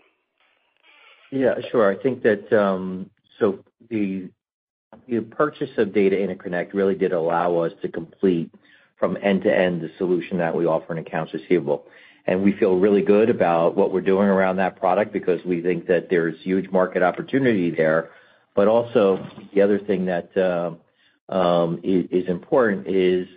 [1.32, 1.92] Yeah, sure.
[1.92, 4.30] I think that, um, so the
[5.32, 8.52] purchase of Data Interconnect really did allow us to complete
[8.98, 11.86] from end to end the solution that we offer in accounts receivable.
[12.28, 15.88] And we feel really good about what we're doing around that product because we think
[15.88, 18.10] that there's huge market opportunity there.
[18.56, 20.32] But also, the other thing that
[21.30, 23.28] um, is important is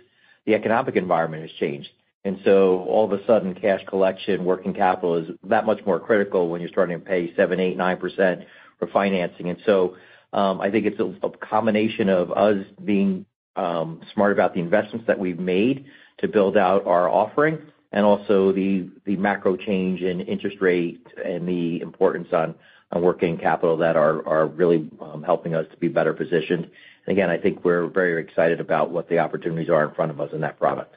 [0.45, 1.89] the economic environment has changed.
[2.25, 6.49] And so all of a sudden, cash collection, working capital is that much more critical
[6.49, 8.45] when you're starting to pay 7%, 8%, 9%
[8.77, 9.55] for financing.
[10.33, 15.17] Um, I think it's a combination of us being um, smart about the investments that
[15.17, 15.85] we've made
[16.19, 17.59] to build out our offering,
[17.91, 22.55] and also the macro change in interest rate and the importance on
[22.95, 26.69] working capital that are really um, helping us to be better positioned.
[27.07, 30.29] Again, I think we're very excited about what the opportunities are in front of us
[30.33, 30.95] in that product.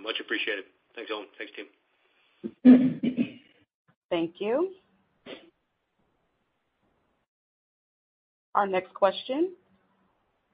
[0.00, 0.64] Much appreciated.
[0.94, 1.26] Thanks, Owen.
[1.36, 1.66] Thanks, team.
[4.10, 4.70] Thank you.
[8.58, 9.52] Our next question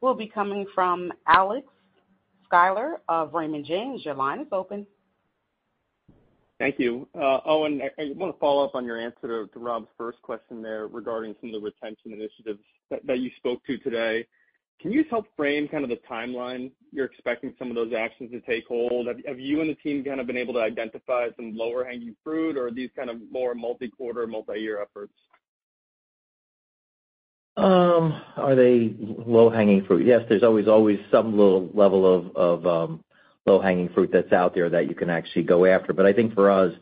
[0.03, 1.67] will be coming from Alex
[2.47, 4.05] Sklar of Raymond James.
[4.05, 4.87] Your line is open.
[6.59, 7.09] Thank you.
[7.19, 10.87] Uh, Owen, I want to follow up on your answer to Rob's first question there
[10.87, 14.27] regarding some of the retention initiatives that you spoke to today.
[14.83, 18.33] Can you just help frame kind of the timeline you're expecting some of those actions
[18.33, 19.07] to take hold?
[19.07, 22.67] Have you and the team kind of been able to identify some lower-hanging fruit, or
[22.67, 25.15] are these kind of more multi-quarter, multi-year efforts?
[27.57, 30.07] Are they low-hanging fruit?
[30.07, 33.05] Yes, there's always always some little level of of um
[33.47, 35.93] low-hanging fruit that's out there that you can actually go after.
[35.93, 36.73] But I think for us,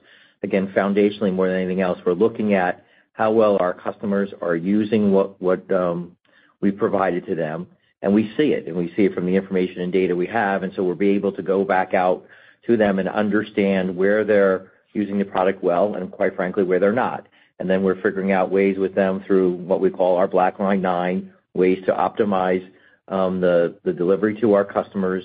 [0.42, 5.12] again, foundationally, more than anything else, we're looking at how well our customers are using
[5.12, 6.16] what what um
[6.61, 7.66] we've provided to them,
[8.00, 10.62] and we see it, and we see it from the information and data we have.
[10.62, 12.24] And so we'll be able to go back out
[12.66, 16.92] to them and understand where they're using the product well, and quite frankly, where they're
[16.92, 17.26] not.
[17.58, 21.32] And then we're figuring out ways with them through what we call our BlackLine Nine,
[21.54, 22.66] ways to optimize
[23.08, 25.24] um, the delivery to our customers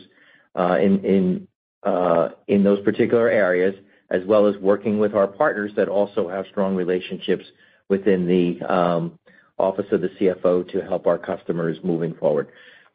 [0.56, 0.78] uh,
[1.84, 3.76] uh, in those particular areas,
[4.10, 7.46] as well as working with our partners that also have strong relationships
[7.90, 9.18] within the um,
[9.58, 12.50] office of the CFO to help our customers moving forward.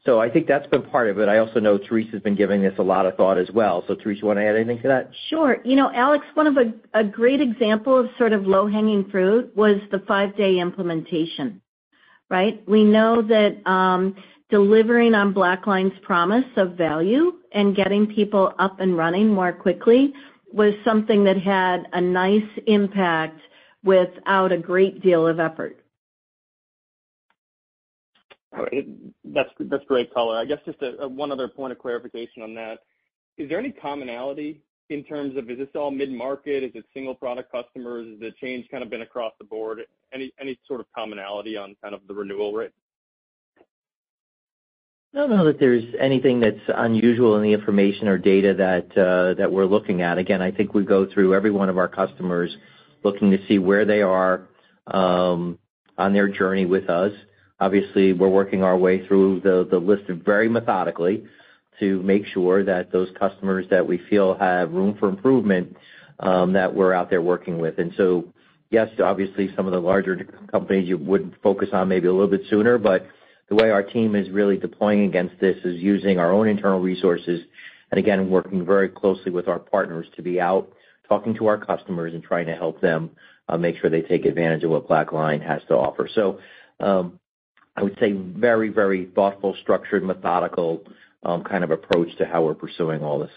[0.07, 1.29] I think that's been part of it.
[1.29, 3.85] I also know Therese has been giving this a lot of thought as well.
[3.87, 5.11] So Therese, you want to add anything to that?
[5.29, 5.59] Sure.
[5.65, 6.57] You know, Alex, one of
[6.95, 11.63] a great example of sort of low-hanging fruit was the five-day implementation,
[12.29, 12.63] right?
[12.69, 14.17] We know that um
[14.51, 20.13] delivering on BlackLine's promise of value and getting people up and running more quickly
[20.53, 23.41] was something that had a nice impact
[23.83, 25.82] without a great deal of effort.
[28.53, 30.37] That's great color.
[30.37, 32.81] I guess just one other point of clarification on that.
[33.39, 36.63] Is there any commonality in terms of, is this all mid-market?
[36.63, 38.07] Is it single product customers?
[38.11, 39.81] Has the change kind of been across the board?
[40.13, 42.73] Any any sort of commonality on kind of the renewal rate?
[45.15, 49.35] I don't know that there's anything that's unusual in the information or data that uh
[49.35, 50.19] that we're looking at.
[50.19, 52.55] Again, I think we go through every one of our customers,
[53.03, 54.49] looking to see where they are
[54.87, 55.59] on
[55.97, 57.13] their journey with us.
[57.61, 61.25] Obviously, we're working our way through the list very methodically
[61.81, 65.77] to make sure that those customers that we feel have room for improvement,
[66.21, 67.79] um, that we're out there working with.
[67.79, 68.33] And so,
[68.71, 72.43] yes, obviously, some of the larger companies you would focus on maybe a little bit
[72.51, 73.07] sooner, but
[73.49, 77.41] the way our team is really deploying against this is using our own internal resources
[77.91, 80.73] and, again, working very closely with our partners to be out
[81.09, 83.11] talking to our customers and trying to help them
[83.49, 86.09] uh, make sure they take advantage of what BlackLine has to offer.
[86.15, 86.39] So
[86.81, 87.19] um,
[87.77, 90.83] I would say very, very thoughtful, structured, methodical
[91.23, 93.31] um, kind of approach to how we're pursuing all this.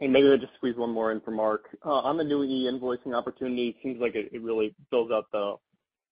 [0.00, 1.66] And maybe I'll just squeeze one more in for Mark.
[1.84, 5.56] Uh, on the new e-invoicing opportunity, it seems like it really builds out the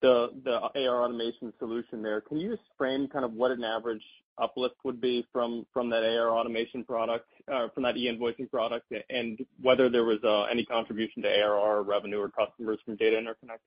[0.03, 2.21] AR automation solution there.
[2.21, 4.03] Can you just frame kind of what an average
[4.39, 9.39] uplift would be from from that AR automation product, uh, from that e-invoicing product, and
[9.61, 13.59] whether there was uh, any contribution to ARR revenue or customers from Data Interconnect?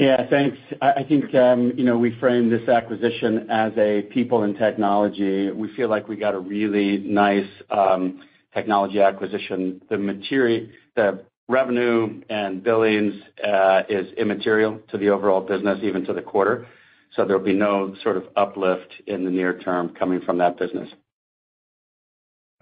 [0.00, 0.56] Yeah, thanks.
[0.80, 5.50] I think um, you know, we framed this acquisition as a people and technology.
[5.50, 8.22] We feel like we got a really nice um,
[8.54, 9.82] technology acquisition.
[9.90, 13.12] The revenue and billings
[13.46, 16.66] uh, is immaterial to the overall business, even to the quarter.
[17.14, 20.88] So there'll be no sort of uplift in the near term coming from that business.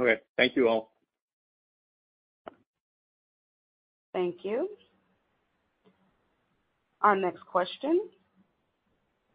[0.01, 0.21] Okay.
[0.37, 0.91] Thank you all.
[4.13, 4.71] Thank you.
[7.03, 8.01] Our next question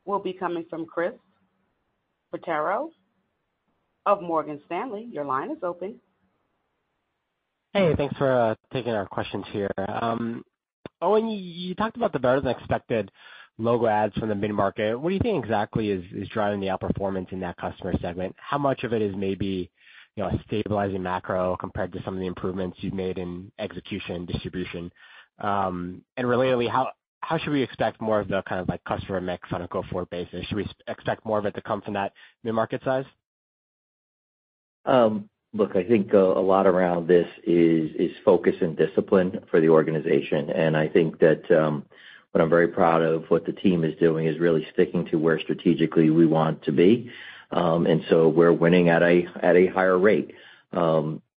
[0.05, 1.13] will be coming from Chris
[2.31, 2.89] Quintero
[4.05, 5.07] of Morgan Stanley.
[5.11, 5.99] Your line is open.
[7.73, 9.71] Hey, thanks for taking our questions here.
[10.01, 10.43] Um
[11.01, 13.11] Owen, you talked about the better-than-expected
[13.57, 14.95] logo adds from the mid-market.
[14.95, 18.33] What do you think exactly is driving the outperformance in that customer segment?
[18.39, 19.69] How much of it is maybe
[20.15, 24.15] you know, a stabilizing macro compared to some of the improvements you've made in execution
[24.15, 24.91] and distribution?
[25.39, 26.69] And relatedly,
[27.23, 30.09] how should we expect more of the kind of like customer mix on a go-forward
[30.09, 30.45] basis?
[30.45, 32.11] Should we expect more of it to come from that
[32.43, 33.05] mid-market size?
[34.85, 39.61] Um, look, I think uh, a lot around this is is focus and discipline for
[39.61, 40.49] the organization.
[40.49, 41.85] And I think that um,
[42.31, 45.39] what I'm very proud of what the team is doing is really sticking to where
[45.39, 47.09] strategically we want to be.
[47.51, 50.33] Um, and so we're winning at a at a higher rate.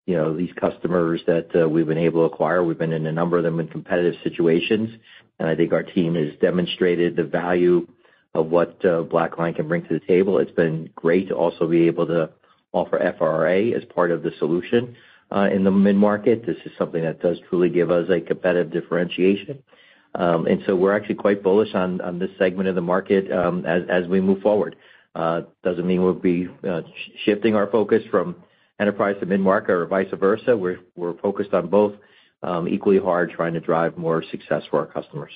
[0.07, 3.13] You know, these customers that uh, we've been able to acquire, we've been in a
[3.13, 4.91] number of them in competitive situations.
[5.39, 7.87] And I think our team has demonstrated the value
[8.35, 10.39] of what uh, BlackLine can bring to the table.
[10.39, 12.31] It's been great to also be able to
[12.73, 14.97] offer FRA as part of the solution
[15.35, 16.45] uh, in the mid-market.
[16.45, 19.63] This is something that does truly give us a competitive differentiation.
[20.17, 24.07] Um, and so we're actually quite bullish on this segment of the market um, as
[24.07, 24.77] we move forward.
[25.15, 26.49] Doesn't mean we'll be
[27.25, 28.37] shifting our focus from
[28.85, 30.57] enterprise to mid-market or vice versa.
[30.57, 30.78] We're
[31.26, 31.95] focused on both
[32.43, 35.32] um, equally hard, trying to drive more success for our customers.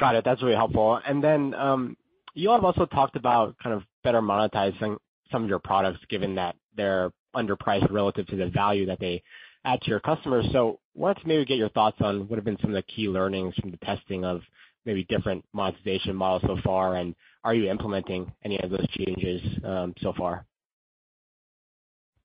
[0.00, 0.24] Got it.
[0.24, 1.00] That's really helpful.
[1.06, 1.96] And then um,
[2.34, 4.96] you all have also talked about kind of better monetizing
[5.30, 9.22] some of your products, given that they're underpriced relative to the value that they
[9.64, 10.46] add to your customers.
[10.52, 13.08] So wanted to maybe get your thoughts on what have been some of the key
[13.08, 14.40] learnings from the testing of
[14.88, 17.14] maybe different monetization models so far, and
[17.44, 20.46] are you implementing any of those changes um, so far?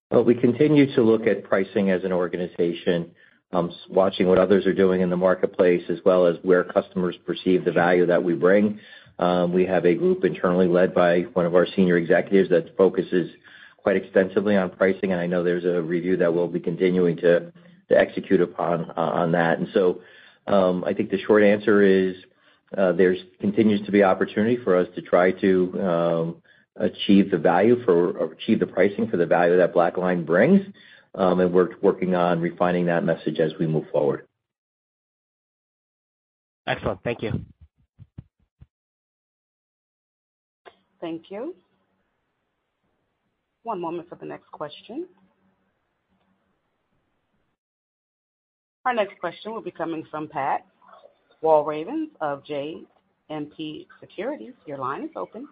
[0.10, 3.12] Well, we continue to look at pricing as an organization,
[3.52, 7.66] um, watching what others are doing in the marketplace, as well as where customers perceive
[7.66, 8.80] the value that we bring.
[9.20, 13.30] Um, we have a group internally led by one of our senior executives that focuses
[13.76, 17.52] quite extensively on pricing, and I know there's a review that we'll be continuing to
[17.90, 19.60] execute upon uh, on that.
[19.60, 20.02] And so
[20.48, 22.16] I think the short answer is
[22.78, 26.42] Uh, there continues to be opportunity for us to try to um,
[26.78, 30.62] achieve the value for or achieve the pricing for the value that BlackLine brings,
[31.16, 34.28] um, and we're working on refining that message as we move forward.
[36.66, 37.00] Excellent.
[37.04, 37.42] Thank you.
[41.00, 41.54] Thank you.
[43.64, 45.08] One moment for the next question.
[48.86, 50.66] Our next question will be coming from Pat
[51.44, 54.54] Walravens of JMP Securities.
[54.66, 55.48] Your line is open.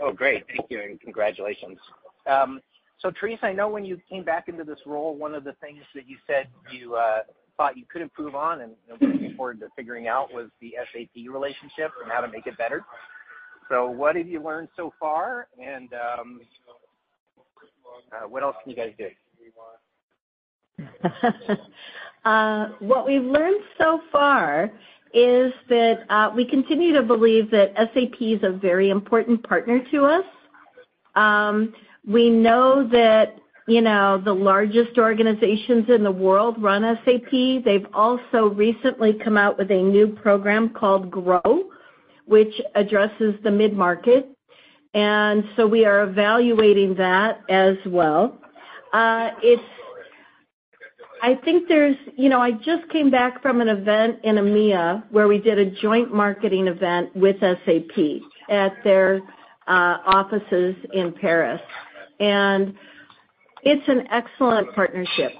[0.00, 0.44] Oh, great.
[0.48, 1.78] Thank you and congratulations.
[2.26, 2.60] Um,
[3.00, 5.82] so Therese, I know when you came back into this role, one of the things
[5.94, 7.22] that you said you uh,
[7.56, 11.90] thought you could improve on and looking forward to figuring out was the SAP relationship
[12.02, 12.84] and how to make it better.
[13.68, 16.40] So what have you learned so far, and um,
[18.12, 19.08] uh, what else can you guys do?
[22.24, 24.70] Uh, what we've learned so far
[25.12, 30.04] is that uh, we continue to believe that SAP is a very important partner to
[30.04, 30.24] us.
[31.14, 31.72] Um,
[32.06, 37.64] we know that you know the largest organizations in the world run SAP.
[37.64, 41.70] They've also recently come out with a new program called GROW,
[42.26, 44.28] which addresses the mid-market.
[44.94, 48.38] And so we are evaluating that as well.
[48.92, 49.30] Uh,
[51.24, 55.26] I think there's, you know, I just came back from an event in EMEA where
[55.26, 58.20] we did a joint marketing event with SAP
[58.50, 59.22] at their
[59.66, 61.62] uh, offices in Paris.
[62.20, 62.74] And
[63.62, 65.32] it's an excellent partnership.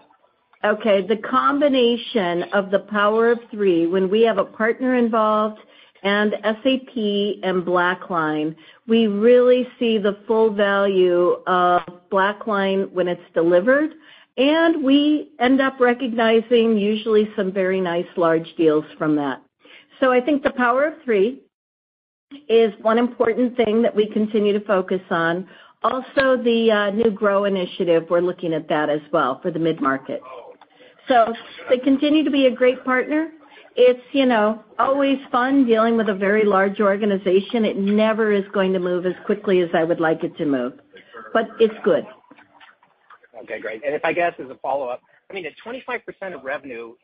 [0.64, 5.60] Okay, the combination of the Power of Three, when we have a partner involved
[6.02, 6.96] and SAP
[7.42, 8.56] and BlackLine,
[8.88, 13.90] we really see the full value of BlackLine when it's delivered,
[14.36, 19.42] and we end up recognizing usually some very nice large deals from that.
[20.00, 21.40] So I think the Power of Three
[22.48, 25.48] is one important thing that we continue to focus on.
[25.82, 30.20] Also, the uh, new GROW initiative, we're looking at that as well for the mid-market.
[31.08, 31.32] So
[31.68, 33.30] they continue to be a great partner.
[33.76, 37.64] It's, you know, always fun dealing with a very large organization.
[37.64, 40.72] It never is going to move as quickly as I would like it to move,
[41.32, 42.04] but it's good.
[43.44, 43.84] Okay, great.
[43.84, 46.94] And if I guess as a follow-up, I mean, at 25% of revenue,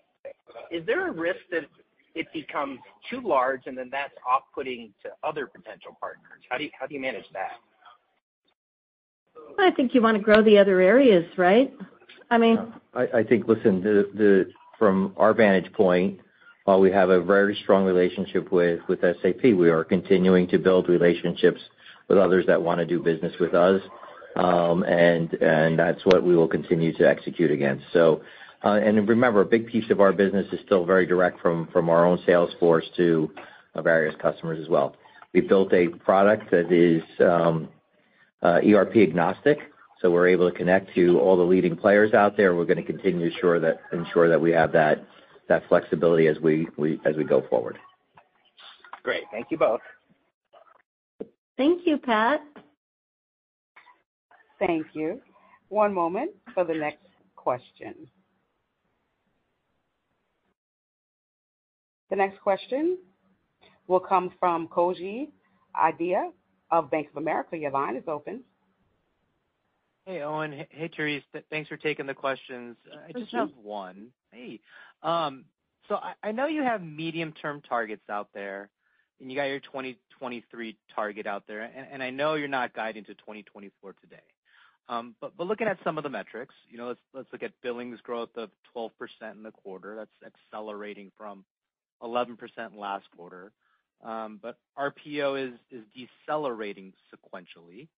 [0.70, 1.64] is there a risk that
[2.14, 2.78] it becomes
[3.09, 6.43] too large and then that's off-putting to other potential partners?
[6.49, 7.53] How do you, how do you manage that?
[9.59, 11.72] I think you wanna grow the other areas, right?
[12.30, 12.59] I mean.
[12.95, 16.20] I think, listen, from our vantage point,
[16.64, 21.61] while we have a very strong relationship with SAP, we are continuing to build relationships
[22.09, 23.80] with others that wanna do business with us.
[24.37, 27.85] Um, and and that's what we will continue to execute against.
[27.93, 28.22] So,
[28.64, 31.89] uh, and remember, a big piece of our business is still very direct from from
[31.89, 33.31] our own sales force to
[33.74, 34.95] uh, various customers as well.
[35.33, 37.68] We built a product that is um,
[38.43, 39.59] uh, ERP agnostic,
[40.01, 42.55] so we're able to connect to all the leading players out there.
[42.55, 45.05] We're gonna continue to ensure that ensure that we have that
[45.49, 46.68] that flexibility as we
[47.05, 47.78] as we go forward.
[49.03, 49.24] Great.
[49.33, 49.81] Thank you both.
[51.57, 52.43] Thank you, Pat.
[54.61, 55.20] Thank you.
[55.68, 57.94] One moment for the next question.
[62.11, 62.98] The next question
[63.86, 65.28] will come from Koji
[65.76, 66.30] Ikeda
[66.70, 67.56] of Bank of America.
[67.56, 68.42] Your line is open.
[70.06, 70.66] Hey, Owen.
[70.70, 71.22] Hey, Therese.
[71.50, 72.76] Thanks for taking the questions.
[73.08, 74.08] I just have one.
[74.32, 74.61] Hey,
[75.02, 75.44] um,
[75.88, 78.68] So I know you have medium-term targets out there,
[79.20, 83.14] and you got your 2023 target out there, and I know you're not guiding to
[83.14, 84.16] 2024 today.
[85.38, 88.51] Looking at some of the metrics, you know, let's let's look at billings growth of
[88.76, 88.91] 12%
[89.32, 89.97] in the quarter.
[89.97, 91.45] That's accelerating from
[92.03, 92.36] 11%
[92.76, 93.53] last quarter.
[94.03, 97.88] Um, but RPO is is decelerating sequentially.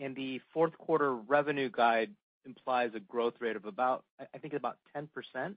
[0.00, 2.10] And the fourth quarter revenue guide
[2.46, 4.04] implies a growth rate of about,
[4.34, 5.08] I think about 10%.
[5.36, 5.54] You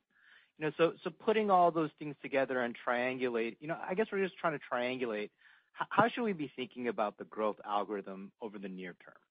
[0.60, 4.24] know, so so putting all those things together and triangulate, you know, I guess we're
[4.24, 5.30] just trying to triangulate,
[5.72, 9.27] how should we be thinking about the growth algorithm over the near term?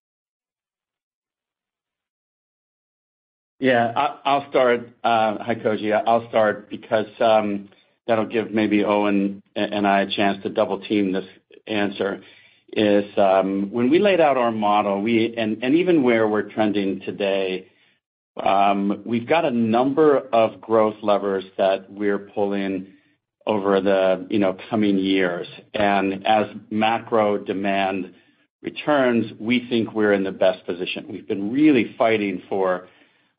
[3.58, 3.92] Yeah.
[4.24, 4.88] I'll start.
[5.02, 6.02] Uh, hi, Koji.
[6.06, 7.68] I'll start because um,
[8.06, 11.24] that'll give maybe Owen and I a chance to double-team this
[11.66, 12.22] answer.
[12.72, 17.68] Is um when we laid out our model, we and even where we're trending today,
[18.42, 22.88] um, we've got a number of growth levers that we're pulling
[23.46, 25.46] over the, you know, coming years.
[25.74, 28.12] And as macro demand
[28.62, 31.06] returns, we think we're in the best position.
[31.08, 32.88] We've been really fighting for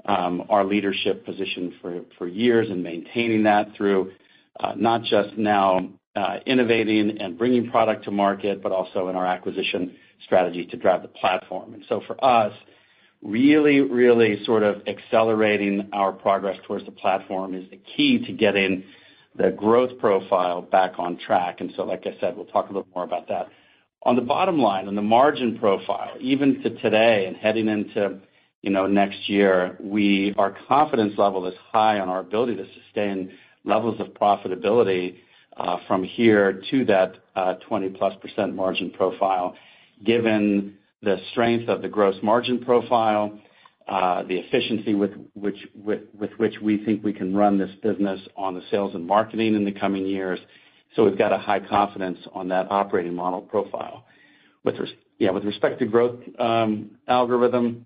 [0.08, 1.74] Um, our leadership position
[2.18, 4.12] for years and maintaining that through
[4.60, 9.26] uh, not just now uh, innovating and bringing product to market, but also in our
[9.26, 11.74] acquisition strategy to drive the platform.
[11.74, 12.54] And so for us,
[13.22, 18.84] really really sort of accelerating our progress towards the platform is the key to getting
[19.38, 21.62] the growth profile back on track.
[21.62, 23.50] And so, like I said, we'll talk a little more about that.
[24.04, 28.20] On the bottom line, on the margin profile, even to today and heading into,
[28.62, 33.32] you know, next year, we, our confidence level is high on our ability to sustain
[33.64, 35.18] levels of profitability
[35.88, 39.56] from here to that 20%+ margin profile,
[40.04, 43.40] given the strength of the gross margin profile,
[43.88, 48.20] uh, the efficiency with which with with which we think we can run this business
[48.36, 50.40] on the sales and marketing in the coming years.
[50.96, 54.04] So we've got a high confidence on that operating model profile.
[54.66, 54.90] With res
[55.20, 57.86] yeah, with respect to growth um algorithm,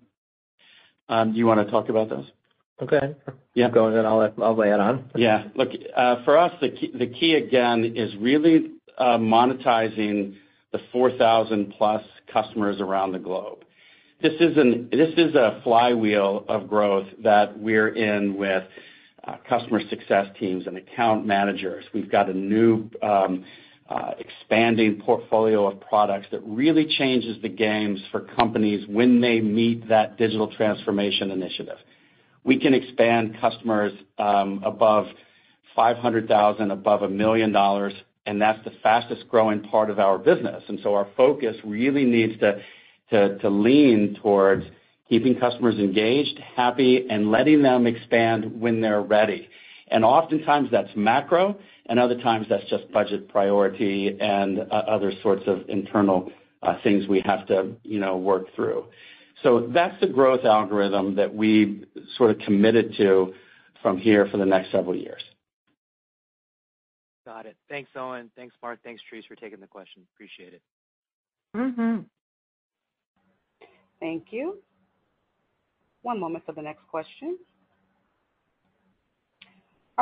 [1.08, 2.26] Um, do you wanna talk about those?
[2.80, 3.14] Okay.
[3.54, 3.70] Yeah.
[3.70, 5.10] Go ahead, I'll add on.
[5.14, 5.44] Yeah.
[5.54, 10.36] Look, uh, for us, the the key again is really uh, monetizing
[10.72, 13.58] the 4,000-plus customers around the globe.
[14.22, 18.64] This is a flywheel of growth that we're in with
[19.24, 21.84] uh, customer success teams and account managers.
[21.92, 23.44] We've got a new um,
[24.18, 30.16] expanding portfolio of products that really changes the games for companies when they meet that
[30.18, 31.78] digital transformation initiative.
[32.44, 35.06] we can expand customers um, above
[35.76, 37.54] 500,000, above $1 million,
[38.26, 40.62] and that's the fastest growing part of our business.
[40.68, 42.62] And so our focus really needs to
[43.12, 44.64] to lean towards
[45.08, 49.48] keeping customers engaged, happy, and letting them expand when they're ready.
[49.88, 51.58] And oftentimes that's macro,
[51.92, 56.32] and other times that's just budget priority and other sorts of internal
[56.82, 58.86] things we have to, you know, work through.
[59.42, 61.84] So that's the growth algorithm that we
[62.16, 63.34] sort of committed to
[63.82, 65.20] from here for the next several years.
[67.26, 67.58] Got it.
[67.68, 68.30] Thanks, Owen.
[68.36, 68.78] Thanks, Mark.
[68.82, 70.02] Thanks, Therese, for taking the question.
[70.14, 70.62] Appreciate it.
[71.54, 71.98] Mm-hmm.
[74.00, 74.62] Thank you.
[76.00, 77.36] One moment for the next question.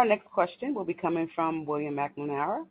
[0.00, 2.64] Our next question will be coming from William McNamara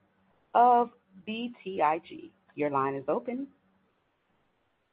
[0.56, 0.90] of
[1.28, 2.32] BTIG.
[2.56, 3.46] Your line is open.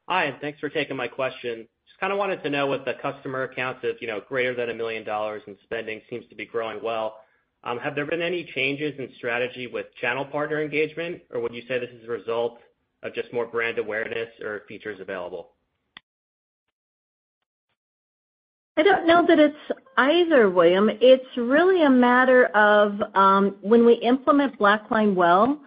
[0.07, 1.67] Hi, and thanks for taking my question.
[1.87, 4.69] Just kind of wanted to know what the customer accounts of, you know, greater than
[4.69, 5.03] $1 million
[5.47, 7.21] in spending seems to be growing well.
[7.63, 11.63] Um, have there been any changes in strategy with channel partner engagement, or would you
[11.67, 12.59] say this is a result
[13.01, 15.53] of just more brand awareness or features available?
[18.77, 19.55] I don't know that it's
[19.97, 20.89] either, William.
[21.01, 25.59] It's really a matter of, um, when we implement BlackLine well,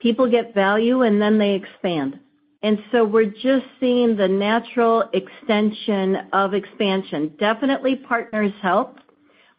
[0.00, 2.20] people get value, and then they expand.
[2.62, 7.32] And so we're just seeing the natural extension of expansion.
[7.38, 8.98] Definitely partners help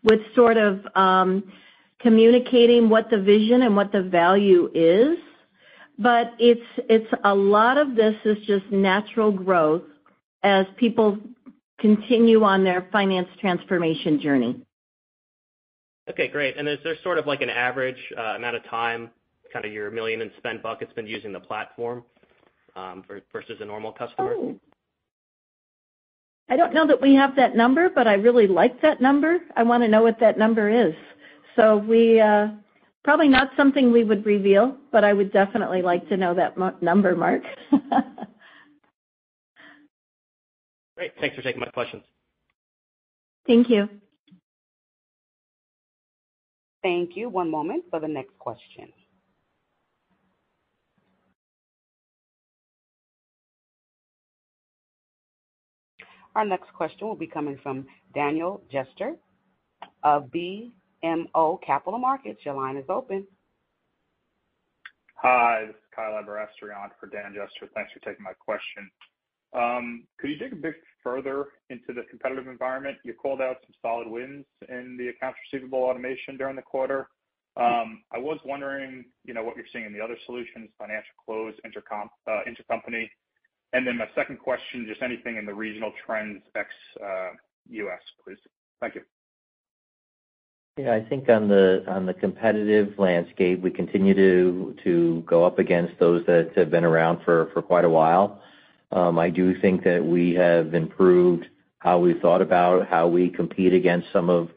[0.04, 1.44] with sort of, um,
[2.00, 5.18] communicating what the vision and what the value is.
[5.98, 9.84] But it's it's a lot of this is just natural growth
[10.44, 11.18] as people
[11.80, 14.62] continue on their finance transformation journey.
[16.10, 16.58] Okay, great.
[16.58, 19.12] And is there sort of like an average uh, amount of time,
[19.54, 22.04] kind of your 1 million in spend bucket's been using the platform,
[22.76, 24.34] um, versus a normal customer?
[24.38, 24.56] Oh.
[26.50, 29.38] I don't know that we have that number, but I really like that number.
[29.56, 30.96] I wanna know what that number is.
[31.56, 32.48] So we uh,
[33.04, 37.16] probably not something we would reveal, but I would definitely like to know that number,
[37.16, 37.44] Mark.
[41.00, 41.14] Great.
[41.22, 42.04] Thanks for taking my questions.
[43.48, 43.88] Thank you.
[46.84, 47.30] Thank you.
[47.30, 48.92] One moment for the next question.
[56.36, 59.16] Our next question will be coming from Daniel Jester
[60.04, 62.42] of BMO Capital Markets.
[62.44, 63.26] Your line is open.
[65.16, 67.72] Hi, this is Kyle Aberasturi for Dan Jester.
[67.74, 68.92] Thanks for taking my question.
[69.54, 72.98] Um, could you dig a bit further into the competitive environment?
[73.04, 77.10] You called out some solid wins in the accounts receivable automation during the quarter.
[77.58, 81.54] Um, I was wondering, you know, what you're seeing in the other solutions, financial close,
[81.66, 81.70] uh,
[82.48, 83.10] intercompany.
[83.74, 86.70] And then my second question, just anything in the regional trends ex
[87.04, 87.30] uh,
[87.70, 88.38] U.S., please.
[88.80, 89.02] Thank you.
[90.78, 90.94] Yeah.
[90.94, 96.00] I think on the on the competitive landscape, we continue to to go up against
[96.00, 98.42] those that have been around for for quite a while.
[98.92, 101.46] Um, I do think that we have improved
[101.80, 104.50] how we thought about how we compete against some of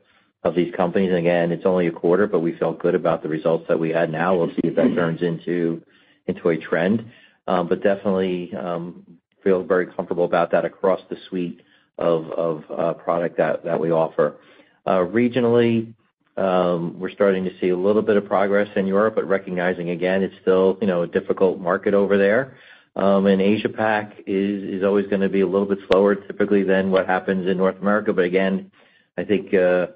[0.57, 1.12] these companies.
[1.12, 4.11] Again, it's only a quarter, but we felt good about the results that we had
[4.11, 4.37] now.
[4.37, 4.97] We'll see if that mm-hmm.
[4.97, 5.83] turns into
[6.26, 7.05] a trend.
[7.47, 9.05] Um, but definitely um,
[9.43, 11.61] feel very comfortable about that across the suite
[11.99, 14.37] of uh, product that we offer.
[14.87, 15.95] Uh, regionally,
[16.37, 20.35] we're starting to see a little bit of progress in Europe, but recognizing again, it's
[20.41, 22.57] still, you know, a difficult market over there.
[22.97, 27.47] Asia Pac is is always gonna be a little bit slower typically than what happens
[27.49, 28.12] in North America.
[28.12, 28.70] But again,
[29.16, 29.86] I think uh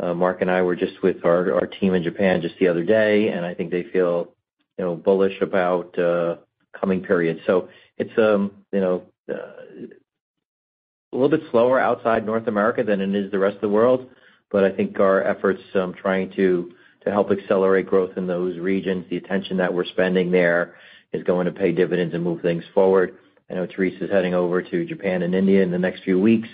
[0.00, 3.28] uh Mark and I were just with our team in Japan just the other day,
[3.28, 4.34] and I think they feel,
[4.78, 6.36] you know, bullish about uh
[6.78, 7.40] coming periods.
[7.46, 13.30] So it's um you know a little bit slower outside North America than it is
[13.30, 14.08] the rest of the world.
[14.50, 16.72] But I think our efforts um trying to,
[17.04, 20.76] to help accelerate growth in those regions, the attention that we're spending there
[21.12, 23.16] is going to pay dividends and move things forward.
[23.50, 26.48] I know Therese is heading over to Japan and India in the next few weeks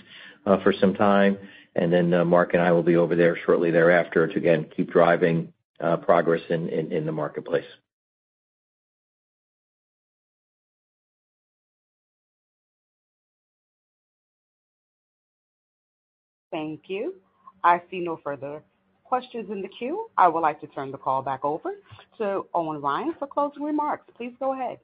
[0.47, 1.37] uh, for some time.
[1.75, 4.93] And then uh, Mark and I will be over there shortly thereafter to again keep
[4.93, 7.65] driving uh, progress in the marketplace.
[16.53, 17.15] Thank you.
[17.65, 18.63] I see no further
[19.15, 20.11] questions in the queue.
[20.19, 21.71] I would like to turn the call back over
[22.19, 24.03] to Owen Ryan for closing remarks.
[24.17, 24.81] Please go ahead.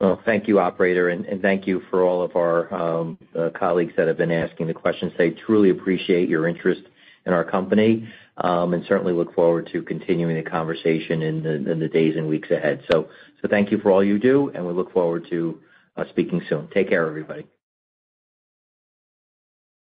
[0.00, 4.08] Well, thank you, operator, and thank you for all of our um, uh, colleagues that
[4.08, 5.12] have been asking the questions.
[5.18, 6.80] I truly appreciate your interest
[7.26, 8.08] in our company,
[8.38, 12.82] um, and certainly look forward to continuing the conversation in the days and weeks ahead.
[12.90, 13.10] So
[13.50, 15.60] thank you for all you do, and we look forward to
[15.98, 16.66] uh, speaking soon.
[16.72, 17.46] Take care, everybody.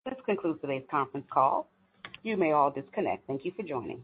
[0.06, 1.70] This concludes today's conference call.
[2.26, 3.28] You may all disconnect.
[3.28, 4.04] Thank you for joining.